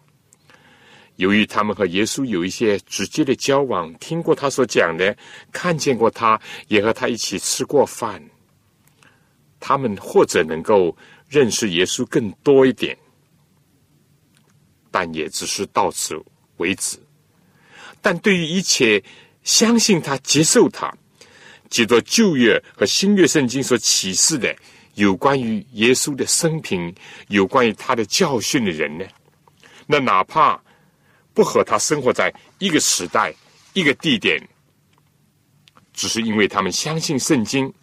[1.19, 5.13] 由于他们和耶稣有一些直接的交往，听过他所讲的，
[5.51, 6.39] 看见过他，
[6.69, 8.23] 也和他一起吃过饭，
[9.59, 10.95] 他们或者能够
[11.27, 12.97] 认识耶稣更多一点，
[14.89, 16.17] 但也只是到此。
[16.55, 16.97] 为止，
[18.01, 19.03] 但对于一切
[19.43, 20.93] 相信他、接受他、
[21.69, 24.55] 接着旧约和新约圣经所启示的
[24.95, 26.93] 有关于耶稣的生平、
[27.27, 29.05] 有关于他的教训的人呢？
[29.85, 30.61] 那哪怕
[31.39, 33.33] 不和他生活在一个时代、
[33.71, 34.45] 一个地点，
[35.93, 37.73] 只是因为他们相信圣经，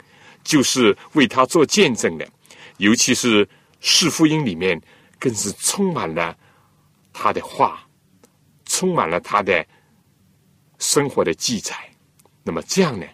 [0.45, 2.29] 就是为他做见证的，
[2.77, 3.49] 尤其是
[3.81, 4.79] 世福音里面，
[5.19, 6.37] 更是充满了
[7.15, 7.83] 他的话。
[8.67, 9.67] 充满了他的
[10.79, 11.75] 生活的记载，
[12.43, 13.07] 那么这样呢，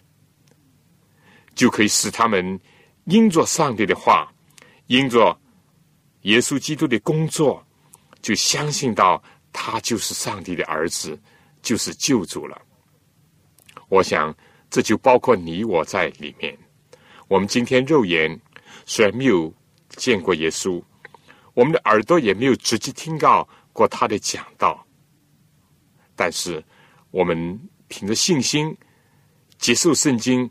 [1.54, 2.58] 就可以使他们
[3.04, 4.28] 因着上帝的话，
[4.88, 5.38] 因着
[6.22, 7.64] 耶稣基督的工作，
[8.20, 9.22] 就相信到
[9.52, 11.20] 他就是上帝的儿子，
[11.60, 12.60] 就是救主了。
[13.88, 14.34] 我想，
[14.70, 16.56] 这就包括你我在里面。
[17.28, 18.40] 我们今天肉眼
[18.86, 19.52] 虽然没有
[19.90, 20.82] 见过耶稣，
[21.54, 24.86] 我们的耳朵也没有直接听到过他的讲道。
[26.16, 26.62] 但是，
[27.10, 28.76] 我们凭着信心
[29.58, 30.50] 接受圣经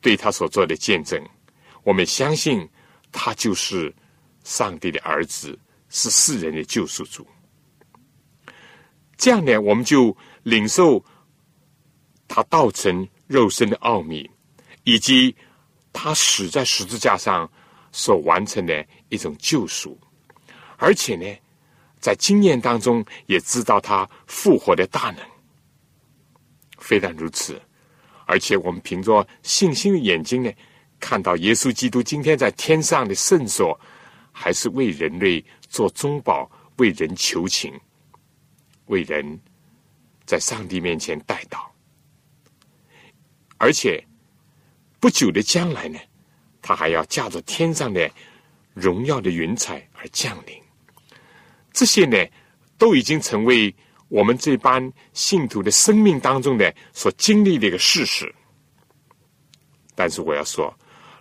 [0.00, 1.20] 对他所做的见证，
[1.82, 2.68] 我们相信
[3.10, 3.94] 他就是
[4.44, 7.26] 上帝的儿子，是世人的救赎主。
[9.16, 11.04] 这样呢，我们就领受
[12.28, 14.30] 他道成肉身的奥秘，
[14.84, 15.34] 以及
[15.92, 17.50] 他死在十字架上
[17.92, 19.98] 所完成的一种救赎，
[20.76, 21.26] 而且呢。
[21.98, 25.26] 在经验当中，也知道他复活的大能。
[26.78, 27.60] 非但如此，
[28.26, 30.52] 而且我们凭着信心的眼睛呢，
[31.00, 33.80] 看到耶稣基督今天在天上的圣所，
[34.30, 37.72] 还是为人类做中保，为人求情，
[38.86, 39.40] 为人
[40.24, 41.72] 在上帝面前带到。
[43.58, 44.04] 而且
[45.00, 45.98] 不久的将来呢，
[46.60, 48.10] 他还要驾着天上的
[48.74, 50.60] 荣耀的云彩而降临。
[51.72, 52.16] 这些呢，
[52.76, 53.74] 都已经成为
[54.08, 58.34] 我们这班信徒的生命当中的所经历的一个事实。
[59.94, 60.74] 但是我要说，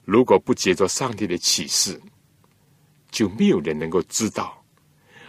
[0.04, 2.02] 如果不接着上帝的启示，
[3.12, 4.62] 就没有人能够知道，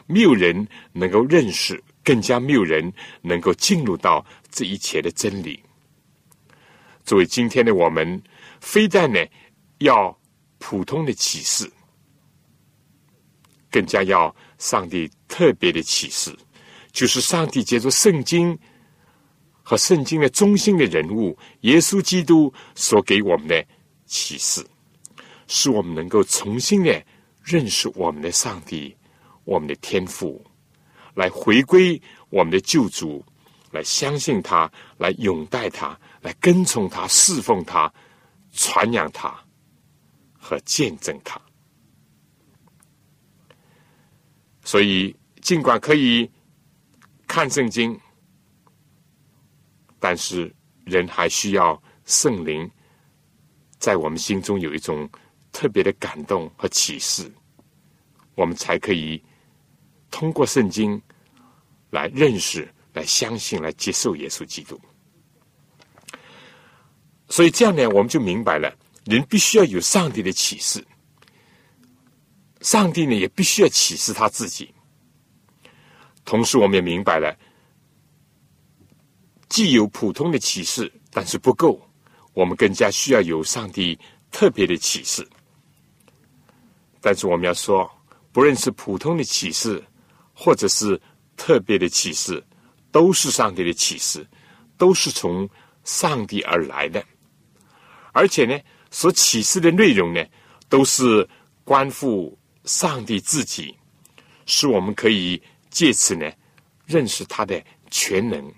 [0.07, 5.61] 没有人能够认识、更加没有人能够进入到这一切的真理。
[7.05, 8.23] 作为今天的我们，
[8.61, 9.19] 非但呢
[9.79, 10.17] 要
[10.59, 11.69] 普通的启示，
[13.73, 16.33] 更加要上帝特别的启示，
[16.93, 18.57] 就是上帝借助圣经
[19.65, 23.67] 和圣经的中心的人物耶稣基督所给我们的
[24.05, 24.65] 启示，
[25.49, 27.05] 使我们能够重新的
[27.43, 28.97] 认识我们的上帝，
[29.45, 30.41] 我们的天赋。
[31.17, 33.25] 来回归我们的救主，
[33.71, 37.91] 来相信他，来拥戴他，来跟从他，侍奉他，
[38.53, 39.35] 传扬他
[40.39, 41.41] 和见证他。
[44.63, 46.31] 所以，尽管可以
[47.27, 47.99] 看圣经，
[49.99, 50.55] 但是
[50.85, 52.71] 人还需要圣灵
[53.79, 55.09] 在我们心中有一种
[55.51, 57.33] 特别的感动和启示，
[58.35, 59.25] 我们才可以。
[60.09, 61.03] 通过圣经
[61.91, 64.79] 来认识、来相信、来接受耶稣基督，
[67.29, 70.85] 所以这样呢，我们就明白了，人必须要有上帝的启示，
[72.61, 74.75] 上帝呢也必须要启示他自己。
[76.25, 77.37] 同时，我们也明白了，
[79.49, 81.81] 既有普通的启示，但是不够，
[82.35, 83.99] 我们更加需要有上帝
[84.31, 85.27] 特别的启示。
[87.01, 87.91] 但是，我们要说，
[88.33, 89.83] 不论是普通的启示。
[90.39, 91.01] 或者是
[91.37, 92.43] 特别的启示，
[92.91, 94.27] 都是上帝的启示，
[94.77, 95.49] 都是从
[95.85, 97.05] 上帝而来的。
[98.13, 98.59] 而且呢，
[98.91, 100.25] 所启示的内容呢，
[100.69, 101.29] 都是
[101.65, 103.77] 关乎上帝自己，
[104.47, 106.33] 使我们可以借此呢，
[106.87, 108.53] 认识他的全能、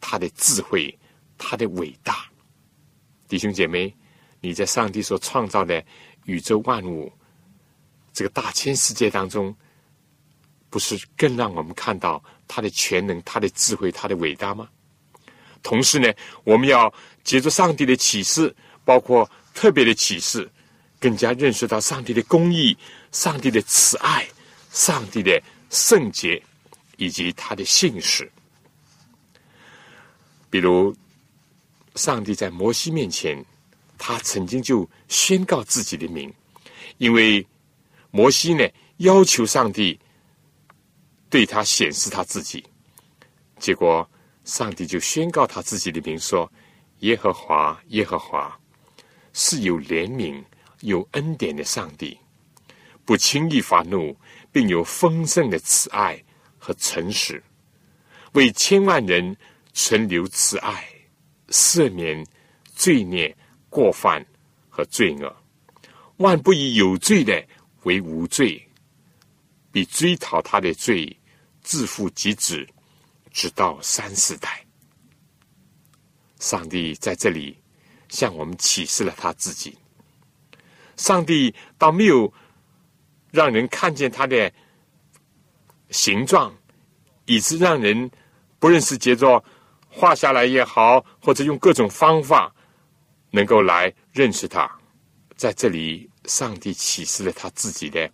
[0.00, 0.96] 他的智慧、
[1.38, 2.26] 他的伟大。
[3.28, 3.94] 弟兄姐妹，
[4.40, 5.82] 你在上帝所创造的
[6.26, 7.10] 宇宙万物
[8.12, 9.56] 这个大千世界当中。
[10.70, 14.68] 不是更让我们看到他的全能、他的智慧、他的伟大吗？
[15.62, 16.10] 同时呢，
[16.44, 16.90] 我们要
[17.24, 18.54] 借助上帝的启示，
[18.84, 20.48] 包括特别的启示，
[21.00, 22.74] 更加认识到上帝的公义、
[23.10, 24.26] 上帝的慈爱、
[24.70, 26.40] 上帝的圣洁
[26.96, 28.30] 以及他的信使。
[30.48, 30.96] 比如，
[31.96, 33.44] 上帝在摩西面前，
[33.98, 36.32] 他曾经就宣告自己的名，
[36.98, 37.44] 因为
[38.10, 38.66] 摩西呢
[38.98, 39.98] 要求上帝。
[41.30, 42.64] 对他显示他自己，
[43.56, 44.06] 结果
[44.44, 46.50] 上帝就宣告他自己的名说
[47.00, 48.58] ：“耶和华，耶和华
[49.32, 50.42] 是有怜悯、
[50.80, 52.18] 有恩典的上帝，
[53.04, 54.16] 不轻易发怒，
[54.50, 56.20] 并有丰盛的慈爱
[56.58, 57.40] 和诚实，
[58.32, 59.36] 为千万人
[59.72, 60.84] 存留慈爱，
[61.50, 62.26] 赦免
[62.74, 63.34] 罪孽、
[63.68, 64.26] 过犯
[64.68, 65.36] 和罪恶，
[66.16, 67.46] 万不以有罪的
[67.84, 68.60] 为无罪，
[69.70, 71.16] 比追讨他的罪。”
[71.62, 72.66] 自负及子，
[73.30, 74.64] 直到三四代。
[76.38, 77.58] 上帝在这里
[78.08, 79.76] 向我们启示了他自己。
[80.96, 82.32] 上帝倒没有
[83.30, 84.52] 让人看见他的
[85.90, 86.54] 形状，
[87.26, 88.10] 以致让人
[88.58, 89.42] 不认识，接着
[89.88, 92.54] 画下来也好，或者用各种方法
[93.30, 94.70] 能够来认识他。
[95.36, 98.10] 在这里，上帝启示了他自己的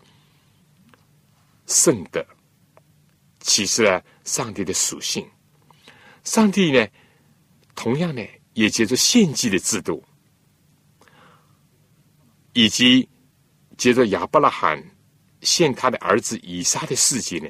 [1.66, 2.24] 圣德。
[3.46, 5.24] 启示了上帝的属性。
[6.24, 6.84] 上帝呢，
[7.76, 8.20] 同样呢，
[8.54, 10.04] 也借着献祭的制度，
[12.52, 13.08] 以及
[13.78, 14.84] 借着亚伯拉罕
[15.42, 17.48] 献他的儿子以撒的事迹呢，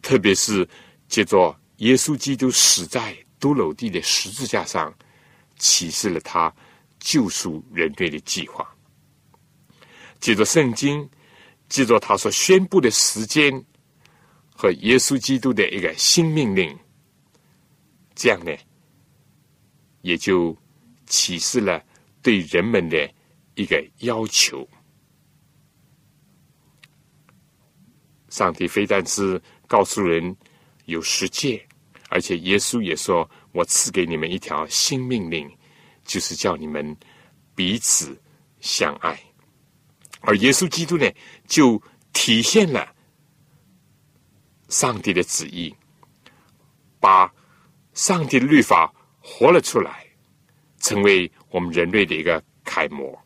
[0.00, 0.66] 特别是
[1.08, 4.92] 借着耶稣基督死在多楼地的十字架上，
[5.58, 6.50] 启示了他
[6.98, 8.66] 救赎人类的计划。
[10.20, 11.06] 借着圣经，
[11.68, 13.62] 借着他所宣布的时间。
[14.62, 16.78] 和耶稣基督的一个新命令，
[18.14, 18.56] 这样呢，
[20.02, 20.56] 也就
[21.06, 21.84] 启示了
[22.22, 23.12] 对人们的
[23.56, 24.64] 一个要求。
[28.28, 30.36] 上帝非但是告诉人
[30.84, 31.60] 有十诫，
[32.08, 35.50] 而且耶稣也说：“我赐给你们一条新命令，
[36.04, 36.96] 就是叫你们
[37.56, 38.16] 彼此
[38.60, 39.20] 相爱。”
[40.22, 41.12] 而耶稣基督呢，
[41.48, 41.82] 就
[42.12, 42.94] 体现了。
[44.72, 45.72] 上帝的旨意，
[46.98, 47.30] 把
[47.92, 50.06] 上帝的律法活了出来，
[50.78, 53.16] 成为我们人类的一个楷模。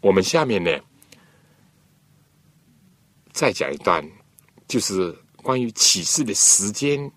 [0.00, 0.70] 我们下面呢，
[3.32, 4.06] 再讲一段，
[4.68, 7.10] 就是关于启示的时间、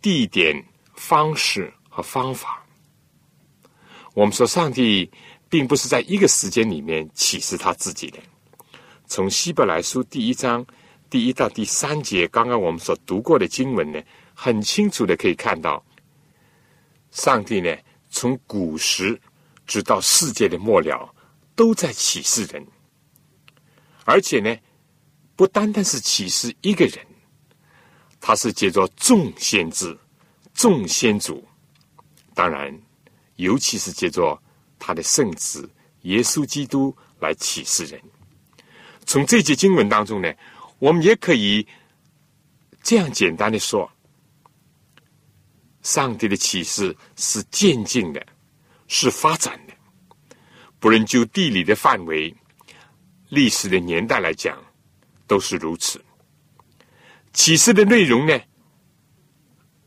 [0.00, 2.64] 地点、方式和方法。
[4.14, 5.10] 我们说，上帝
[5.48, 8.18] 并不是在一个时间里面启示他自己的。
[9.14, 10.64] 从希伯来书第一章
[11.10, 14.00] 第一到第三节，刚刚我们所读过的经文呢，
[14.32, 15.84] 很清楚的可以看到，
[17.10, 17.76] 上帝呢
[18.08, 19.20] 从古时
[19.66, 21.14] 直到世界的末了，
[21.54, 22.66] 都在启示人，
[24.06, 24.56] 而且呢，
[25.36, 26.98] 不单单是启示一个人，
[28.18, 29.94] 他是借着众先知、
[30.54, 31.46] 众先祖，
[32.32, 32.74] 当然，
[33.36, 34.42] 尤其是借着
[34.78, 35.68] 他的圣子
[36.04, 38.00] 耶稣基督来启示人。
[39.12, 40.32] 从这节经文当中呢。
[40.78, 41.64] 我们也可以
[42.82, 43.88] 这样简单的说：
[45.82, 48.26] 上帝的启示是渐进的，
[48.88, 49.74] 是发展的。
[50.80, 52.34] 不论就地理的范围、
[53.28, 54.58] 历史的年代来讲，
[55.26, 56.02] 都是如此。
[57.34, 58.40] 启示的内容呢，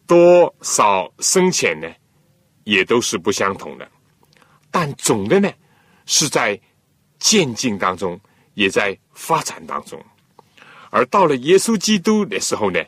[0.06, 1.92] 多少深浅呢，
[2.64, 3.92] 也都是不相同的。
[4.70, 5.52] 但总的呢，
[6.06, 6.58] 是在
[7.20, 8.18] 渐进当中，
[8.54, 10.00] 也在发展当中。
[10.92, 12.80] 而到了耶稣基督的时候呢，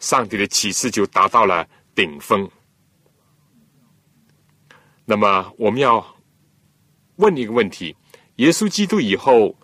[0.00, 2.50] 上帝的启示就达到了顶峰。
[5.04, 6.04] 那么我们要
[7.16, 7.96] 问一个问题：
[8.36, 9.56] 耶稣基督以后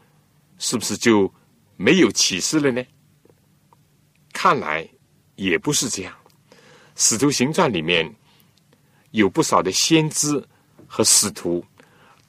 [0.59, 1.33] 是不是就
[1.76, 2.83] 没有启示了呢？
[4.33, 4.89] 看来
[5.35, 6.14] 也不是这样。
[6.95, 8.14] 使徒行传里面
[9.11, 10.47] 有不少的先知
[10.87, 11.64] 和使徒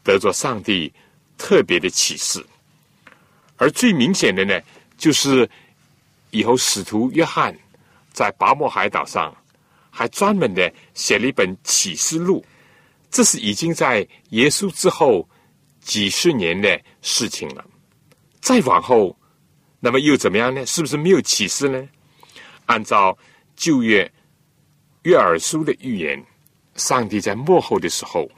[0.04, 0.92] 得着上帝
[1.38, 2.46] 特别的启示，
[3.62, 4.60] 而最明显的呢。
[4.98, 5.50] 就是
[6.30, 7.56] 以后，使徒约翰
[8.12, 9.36] 在拔摩海岛上
[9.90, 12.46] 还专门的写了一本启示录。
[13.10, 15.28] 这是已经在耶稣之后
[15.80, 17.66] 几十年的事情了。
[18.40, 19.18] 再往后，
[19.80, 20.64] 那么又怎么样呢？
[20.68, 21.90] 是不是没有启示呢？
[22.68, 23.18] 按照
[23.56, 24.12] 旧约
[25.02, 26.24] 约珥书的预言，
[26.76, 28.30] 上帝在末后的时候，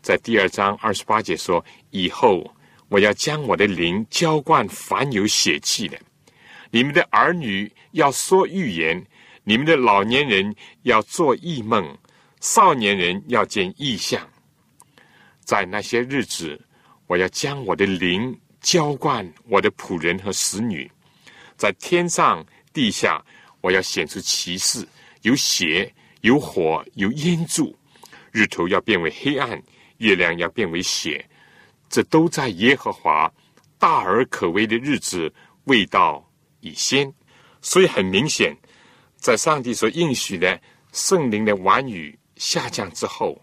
[0.00, 2.48] 在第二章二十八节说：“以后。”
[2.88, 5.98] 我要将我的灵浇灌凡有血气的，
[6.70, 9.04] 你们的儿女要说预言，
[9.44, 11.96] 你们的老年人要做异梦，
[12.40, 14.26] 少年人要见异象。
[15.44, 16.58] 在那些日子，
[17.06, 20.90] 我要将我的灵浇灌我的仆人和使女，
[21.56, 23.22] 在天上地下，
[23.60, 24.86] 我要显出奇事，
[25.22, 27.76] 有血，有火，有烟柱，
[28.32, 29.62] 日头要变为黑暗，
[29.98, 31.27] 月亮要变为血。
[31.88, 33.32] 这都在耶和华
[33.78, 35.32] 大而可畏的日子
[35.64, 36.22] 未到
[36.60, 37.12] 已先，
[37.62, 38.56] 所以很明显，
[39.16, 40.60] 在上帝所应许的
[40.92, 43.40] 圣灵的晚雨下降之后，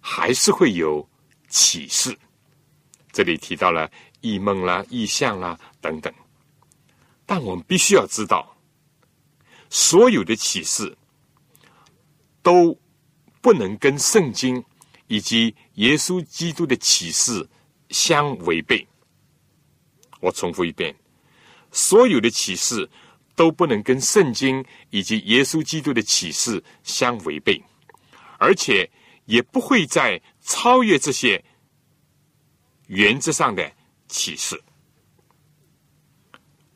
[0.00, 1.06] 还是会有
[1.48, 2.16] 启示。
[3.12, 6.12] 这里提到了异梦啦、异象啦等等，
[7.24, 8.56] 但我们必须要知道，
[9.68, 10.96] 所有的启示
[12.42, 12.78] 都
[13.40, 14.64] 不能跟圣经
[15.08, 17.46] 以及耶稣基督的启示。
[17.90, 18.86] 相违背。
[20.20, 20.94] 我重复一遍：
[21.70, 22.88] 所有的启示
[23.34, 27.62] 都不能跟圣经以及耶稣基督的启示相违背，
[28.38, 28.90] 而且
[29.26, 31.44] 也不会在超越这些
[32.86, 33.70] 原则上的
[34.08, 34.60] 启示。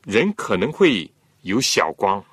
[0.03, 2.23] 人可能会有小光，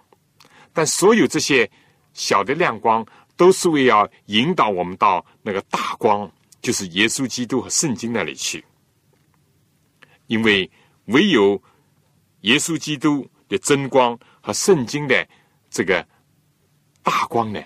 [0.72, 1.70] 但所有这些
[2.12, 3.04] 小的亮光，
[3.36, 6.30] 都是为要引导我们到那个大光。
[6.60, 8.64] 就是耶稣基督和圣经那里去，
[10.26, 10.70] 因为
[11.06, 11.62] 唯有
[12.40, 15.26] 耶稣基督的真光和圣经的
[15.70, 16.06] 这个
[17.02, 17.62] 大光呢，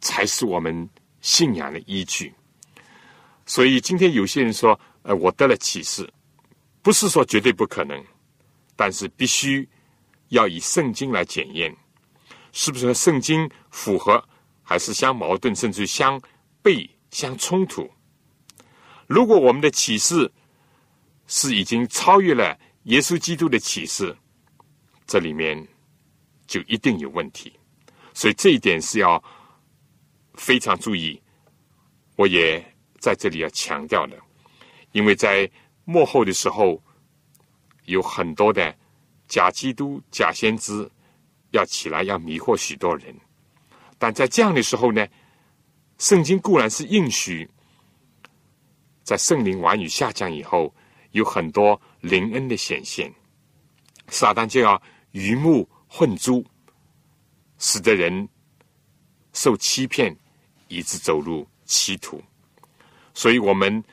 [0.00, 0.88] 才是我们
[1.20, 2.32] 信仰的依据。
[3.46, 6.10] 所以今天有些人说：“呃，我得了启示，
[6.80, 8.02] 不是说绝对不可能，
[8.74, 9.68] 但是必须
[10.30, 11.76] 要以圣经来检验，
[12.52, 14.26] 是不是和圣经符合，
[14.62, 16.20] 还是相矛盾，甚至相
[16.62, 17.88] 悖、相冲突。”
[19.06, 20.30] 如果我们的启示
[21.26, 24.16] 是已经超越了耶稣基督的启示，
[25.06, 25.66] 这里面
[26.46, 27.52] 就一定有问题。
[28.14, 29.22] 所以这一点是要
[30.34, 31.20] 非常注意。
[32.16, 32.64] 我也
[32.98, 34.16] 在这里要强调的，
[34.92, 35.50] 因为在
[35.84, 36.80] 幕后的时候，
[37.84, 38.74] 有很多的
[39.26, 40.88] 假基督、假先知
[41.50, 43.14] 要起来，要迷惑许多人。
[43.98, 45.06] 但在这样的时候呢，
[45.98, 47.48] 圣经固然是应许。
[49.04, 50.74] 在圣灵晚雨下降以后，
[51.10, 53.12] 有很多灵恩的显现，
[54.08, 54.82] 撒旦就要
[55.12, 56.42] 鱼目混珠，
[57.58, 58.26] 使得人
[59.34, 60.16] 受欺骗，
[60.68, 62.20] 以致走入歧途。
[63.12, 63.84] 所以我们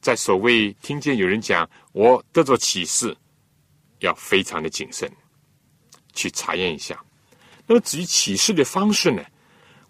[0.00, 3.14] 在所谓听见有人讲我得着启示，
[3.98, 5.10] 要非常的谨慎
[6.12, 6.98] 去查验一下。
[7.66, 9.20] 那么至于启示的方式呢？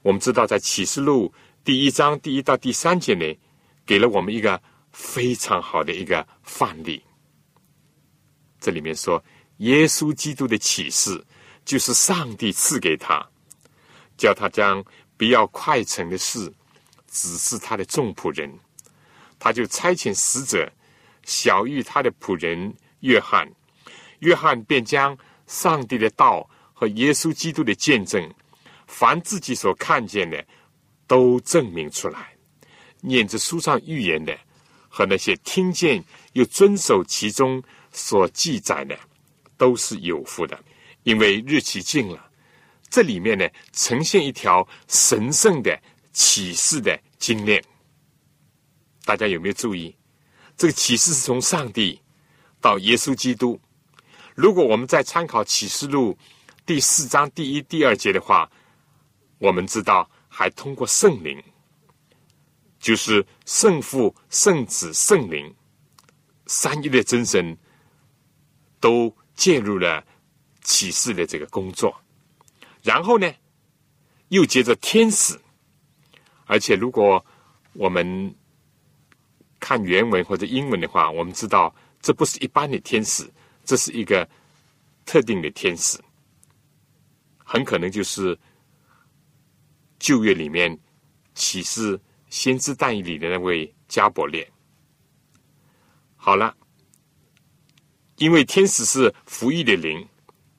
[0.01, 1.31] 我们知道在启示录
[1.63, 3.39] 第一章第一到第三节内，
[3.85, 4.59] 给了我们一个。
[4.93, 7.03] 非常好的一个范例。
[8.61, 9.23] 这里面说，
[9.59, 11.25] 耶稣基督的启示，
[11.65, 13.27] 就是上帝赐给他，
[14.17, 14.85] 叫他将
[15.17, 16.53] 不要快成的事
[17.07, 18.53] 指示他的众仆人，
[19.39, 20.71] 他就差遣使者
[21.25, 23.51] 小谕他的仆人约翰，
[24.21, 25.17] 约翰便将
[25.47, 28.33] 上帝的道和耶稣基督的见证，
[28.87, 30.45] 凡自己所看见的，
[31.07, 32.35] 都证明出来。
[33.01, 34.39] 念着书上预言的，
[34.91, 37.63] 和那些听见又遵守其中
[37.93, 38.99] 所记载的，
[39.57, 40.63] 都是有福的，
[41.05, 42.29] 因为日期近了。
[42.91, 45.81] 这里面呢，呈现一条神圣的
[46.13, 47.63] 启示的经验。
[49.05, 49.97] 大家有没有注意？
[50.57, 52.03] 这个启示是从上帝
[52.61, 53.59] 到耶稣基督。
[54.35, 56.19] 如果我们在参考启示录
[56.67, 58.51] 第四章第一、第二节的话，
[59.39, 61.43] 我们知道还通过圣灵。
[62.81, 65.55] 就是圣父、圣子、圣灵
[66.47, 67.57] 三一的真神
[68.81, 70.03] 都介入了
[70.63, 71.95] 启示的这个工作，
[72.83, 73.31] 然后呢，
[74.29, 75.39] 又接着天使，
[76.47, 77.23] 而且如果
[77.75, 78.35] 我们
[79.61, 83.31] 看原文或者英文的话，我们知道这不是一般的天使，
[83.63, 84.27] 这是一个
[85.05, 85.99] 特定的天使，
[87.37, 88.39] 很可能就是
[89.99, 90.79] 旧约里面
[91.35, 92.01] 启示。
[92.31, 94.49] 先知但以里的那位加伯列，
[96.15, 96.57] 好了，
[98.19, 100.09] 因为天使是服役的灵，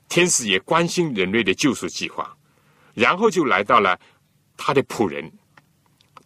[0.09, 2.37] 天使也关心人类的救赎计划，
[2.93, 3.97] 然后就来到了
[4.57, 5.31] 他的仆人，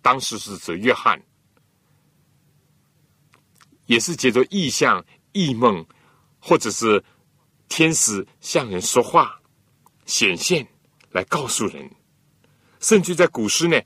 [0.02, 1.22] 当时是指约翰，
[3.86, 5.86] 也是借着异象、异梦，
[6.40, 7.02] 或者是
[7.70, 9.40] 天使向人说话
[10.08, 10.68] 显现
[11.12, 11.88] 来告诉人，
[12.80, 13.80] 甚至在古诗呢，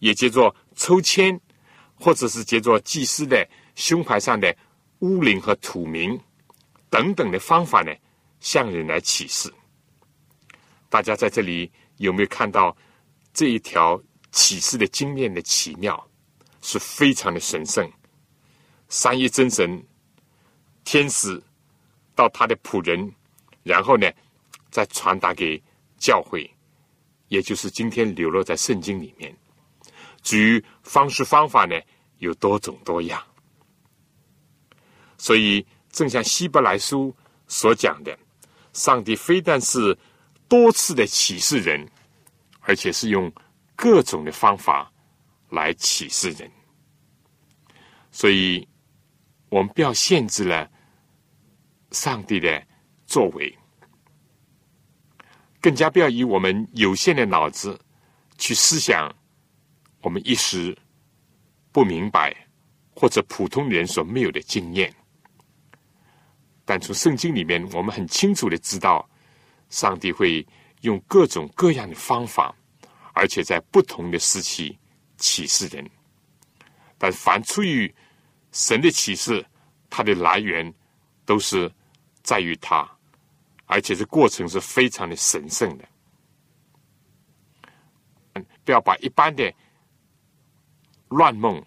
[0.00, 0.56] 也叫做。
[0.74, 1.38] 抽签，
[1.94, 4.54] 或者是借着祭司的胸牌上的
[5.00, 6.18] 乌灵和土名
[6.90, 7.92] 等等的方法呢，
[8.40, 9.52] 向人来启示。
[10.88, 12.76] 大家在这里有没有看到
[13.32, 14.00] 这一条
[14.30, 16.08] 启示的经验的奇妙？
[16.62, 17.86] 是非常的神圣。
[18.88, 19.82] 三一真神
[20.84, 21.42] 天使
[22.14, 23.12] 到他的仆人，
[23.62, 24.10] 然后呢，
[24.70, 25.60] 再传达给
[25.98, 26.48] 教会，
[27.28, 29.36] 也就是今天流落在圣经里面。
[30.24, 31.80] 至于方式方法呢，
[32.18, 33.22] 有多种多样。
[35.18, 37.14] 所以，正像希伯来书
[37.46, 38.18] 所讲的，
[38.72, 39.96] 上帝非但是
[40.48, 41.86] 多次的启示人，
[42.60, 43.32] 而且是用
[43.76, 44.90] 各种的方法
[45.50, 46.50] 来启示人。
[48.10, 48.66] 所以，
[49.50, 50.68] 我们不要限制了
[51.90, 52.66] 上帝的
[53.06, 53.56] 作为，
[55.60, 57.78] 更加不要以我们有限的脑子
[58.38, 59.14] 去思想。
[60.04, 60.76] 我们一时
[61.72, 62.36] 不明白，
[62.94, 64.94] 或者普通人所没有的经验，
[66.62, 69.08] 但从圣经里面，我们很清楚的知道，
[69.70, 70.46] 上帝会
[70.82, 72.54] 用各种各样的方法，
[73.14, 74.78] 而且在不同的时期
[75.16, 75.90] 启示人。
[76.98, 77.92] 但凡出于
[78.52, 79.42] 神的启示，
[79.88, 80.70] 它的来源
[81.24, 81.72] 都是
[82.22, 82.86] 在于他，
[83.64, 85.88] 而且这过程是非常的神圣的。
[88.66, 89.50] 不要把一般的。
[91.14, 91.64] 乱梦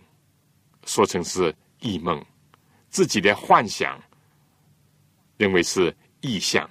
[0.85, 2.21] 说成是异梦，
[2.89, 3.97] 自己的幻想
[5.37, 6.69] 认为是异象，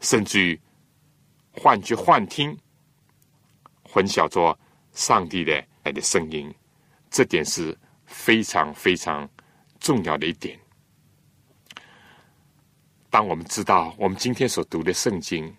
[0.00, 0.60] 甚至于
[1.50, 2.54] 幻觉、幻听，
[3.82, 4.58] 混淆着
[4.92, 6.54] 上帝的爱的声音，
[7.08, 7.74] 这点是
[8.04, 9.26] 非常非常
[9.80, 10.60] 重要的一点。
[13.08, 15.56] 当我们知道我们今天所读的圣经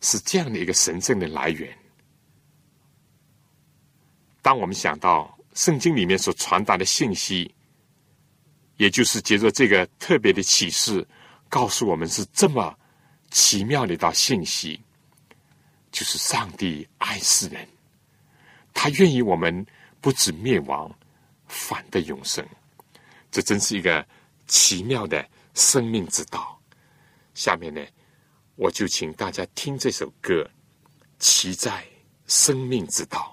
[0.00, 1.76] 是这样的一个神圣的来源，
[4.40, 5.38] 当我们想到。
[5.54, 7.54] 圣经里面所传达的信息，
[8.76, 11.06] 也就是借着这个特别的启示，
[11.48, 12.76] 告诉我们是这么
[13.30, 14.80] 奇妙的一道信息，
[15.90, 17.68] 就是上帝爱世人，
[18.72, 19.64] 他愿意我们
[20.00, 20.90] 不止灭亡，
[21.46, 22.46] 反得永生。
[23.30, 24.06] 这真是一个
[24.46, 26.58] 奇妙的生命之道。
[27.34, 27.82] 下面呢，
[28.56, 30.42] 我就请大家听这首歌
[31.18, 31.82] 《骑在
[32.26, 33.31] 生命之道》。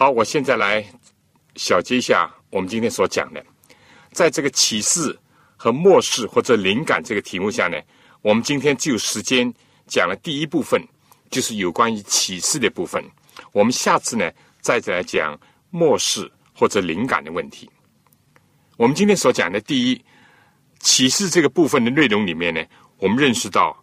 [0.00, 0.88] 好，我现在来
[1.56, 3.44] 小结一下我们今天所讲的，
[4.12, 5.18] 在这个启示
[5.56, 7.76] 和末世或者灵感这个题目下呢，
[8.22, 9.52] 我们今天就有时间
[9.88, 10.80] 讲了第一部分，
[11.32, 13.04] 就是有关于启示的部分。
[13.50, 14.30] 我们下次呢，
[14.60, 15.36] 再来讲
[15.70, 17.68] 末世或者灵感的问题。
[18.76, 20.04] 我们今天所讲的第一
[20.78, 22.64] 启示这个部分的内容里面呢，
[22.98, 23.76] 我们认识到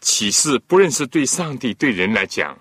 [0.00, 2.58] 启示不认识对上帝对人来讲，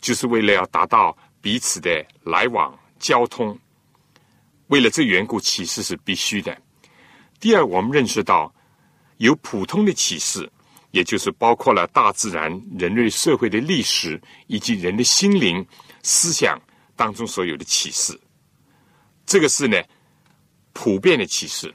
[0.00, 1.90] 就是为了要达到彼此的
[2.24, 3.58] 来往交通。
[4.68, 6.56] 为了这缘故，启示是必须的。
[7.38, 8.50] 第二，我们认识到
[9.18, 10.50] 有普通的启示，
[10.92, 15.62] 也就是包括了大自然、人类社会的历史以及人的心灵
[16.02, 16.58] 思想
[16.96, 18.18] 当中所有的启示。
[19.26, 19.76] 这个是呢。
[20.74, 21.72] 普遍的启示，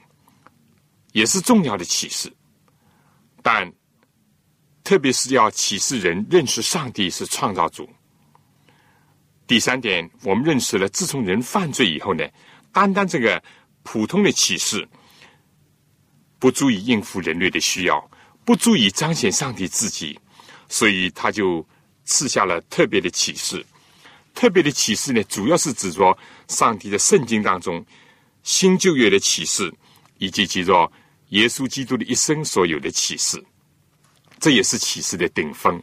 [1.12, 2.30] 也是重要的启示，
[3.44, 3.72] 但
[4.82, 7.88] 特别是要启示人认识上帝是创造主。
[9.48, 12.22] 第三点，我们认识了，自从人犯罪以后呢，
[12.70, 13.42] 单单这个
[13.82, 14.86] 普通的启示
[16.38, 18.10] 不足以应付人类的需要，
[18.44, 20.20] 不足以彰显上帝自己，
[20.68, 21.66] 所以他就
[22.04, 23.64] 赐下了特别的启示。
[24.34, 27.84] 特别的启示呢，主要是指着上帝的圣经当中。
[28.44, 29.72] 新旧约的启示，
[30.18, 30.90] 以及记着
[31.30, 33.42] 耶稣基督的一生所有的启示，
[34.38, 35.82] 这也是启示的顶峰。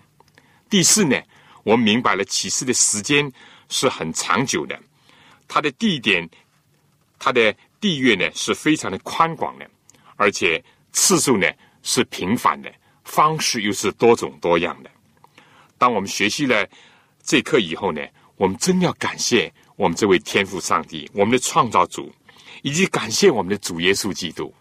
[0.70, 1.20] 第四呢，
[1.64, 3.32] 我们明白了启示的时间
[3.70, 4.80] 是很长久的，
[5.48, 6.30] 它的地点、
[7.20, 9.70] 它的地域呢是非常的宽广的，
[10.16, 11.48] 而且次数呢
[11.84, 14.90] 是频繁的，方式又是多种多样的。
[15.78, 16.68] 当我们学习了
[17.24, 18.02] 这课以后呢，
[18.38, 22.14] 我们真要感谢我们这位天赋上帝，我们的创造主。
[22.62, 24.52] 以及感谢我们的主耶稣基督，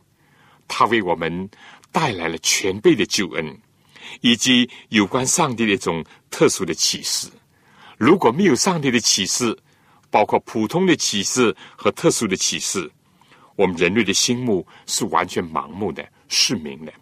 [0.68, 1.48] 他为我们
[1.90, 3.58] 带来了全备的救恩，
[4.20, 7.28] 以及有关上帝的一种特殊的启示。
[7.96, 9.56] 如果没有上帝的启示，
[10.10, 12.90] 包括普通的启示和特殊的启示，
[13.56, 16.92] 我们人类的心目是完全盲目的、失明的，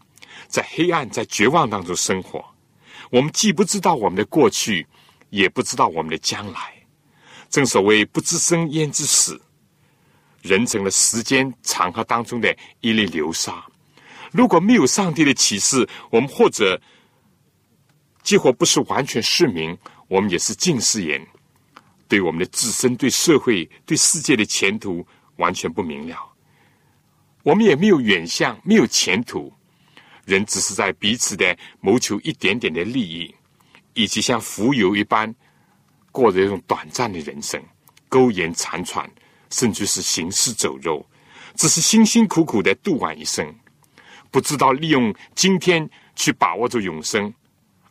[0.48, 2.44] 在黑暗、在绝望当中生活。
[3.10, 4.86] 我们既不知道我们的过去，
[5.30, 6.74] 也不知道我们的将来。
[7.50, 9.40] 正所谓“不知生焉知死”。
[10.40, 13.64] 人成了时间长河当中的一粒流沙。
[14.32, 16.80] 如果没有上帝的启示，我们或者
[18.22, 19.76] 几乎不是完全失明，
[20.12, 21.26] 我们也是近视眼，
[22.06, 25.02] 对我们的自身、对社会、对世界的前途
[25.36, 26.34] 完全不明了。
[27.42, 29.50] 我们也没有远向，没有前途。
[30.26, 33.34] 人只是在彼此的谋求一点点的利益，
[33.94, 35.34] 以及像浮游一般
[36.10, 37.58] 过着一种短暂的人生，
[38.10, 39.10] 苟延残喘。
[39.48, 41.06] 甚至是行尸走肉，
[41.56, 43.54] 只是辛辛苦苦的度完一生，
[44.30, 47.32] 不知道利用今天去把握住永生，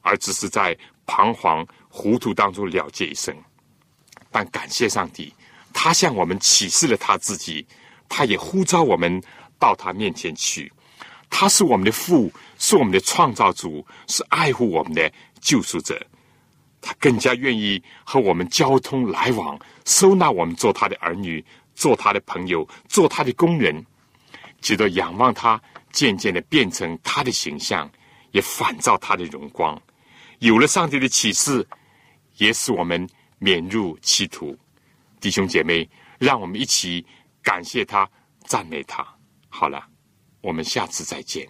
[0.01, 3.35] 而只是在彷徨糊涂当中了结一生。
[4.31, 5.33] 但感谢上帝，
[5.73, 7.67] 他向我们启示了他自己，
[8.07, 9.21] 他也呼召我们
[9.59, 10.71] 到他面前去。
[11.29, 16.01] 他是我们的父，是我们的创造主，是爱护我们的救赎者。
[16.81, 21.43] 他更加愿意和我们交通来往，收纳我们做他的儿女，
[21.75, 23.85] 做他的朋友，做他的工人。
[24.61, 25.61] 直到仰望他，
[25.91, 27.89] 渐渐的变成他的形象，
[28.31, 29.79] 也反照他的荣光。
[30.39, 31.65] 有了上帝的启示，
[32.41, 34.57] 也使我们免入歧途。
[35.19, 35.87] 弟兄姐妹，
[36.17, 37.05] 让我们一起
[37.43, 38.09] 感谢他，
[38.47, 39.07] 赞美他。
[39.47, 39.87] 好了，
[40.41, 41.47] 我们下次再见。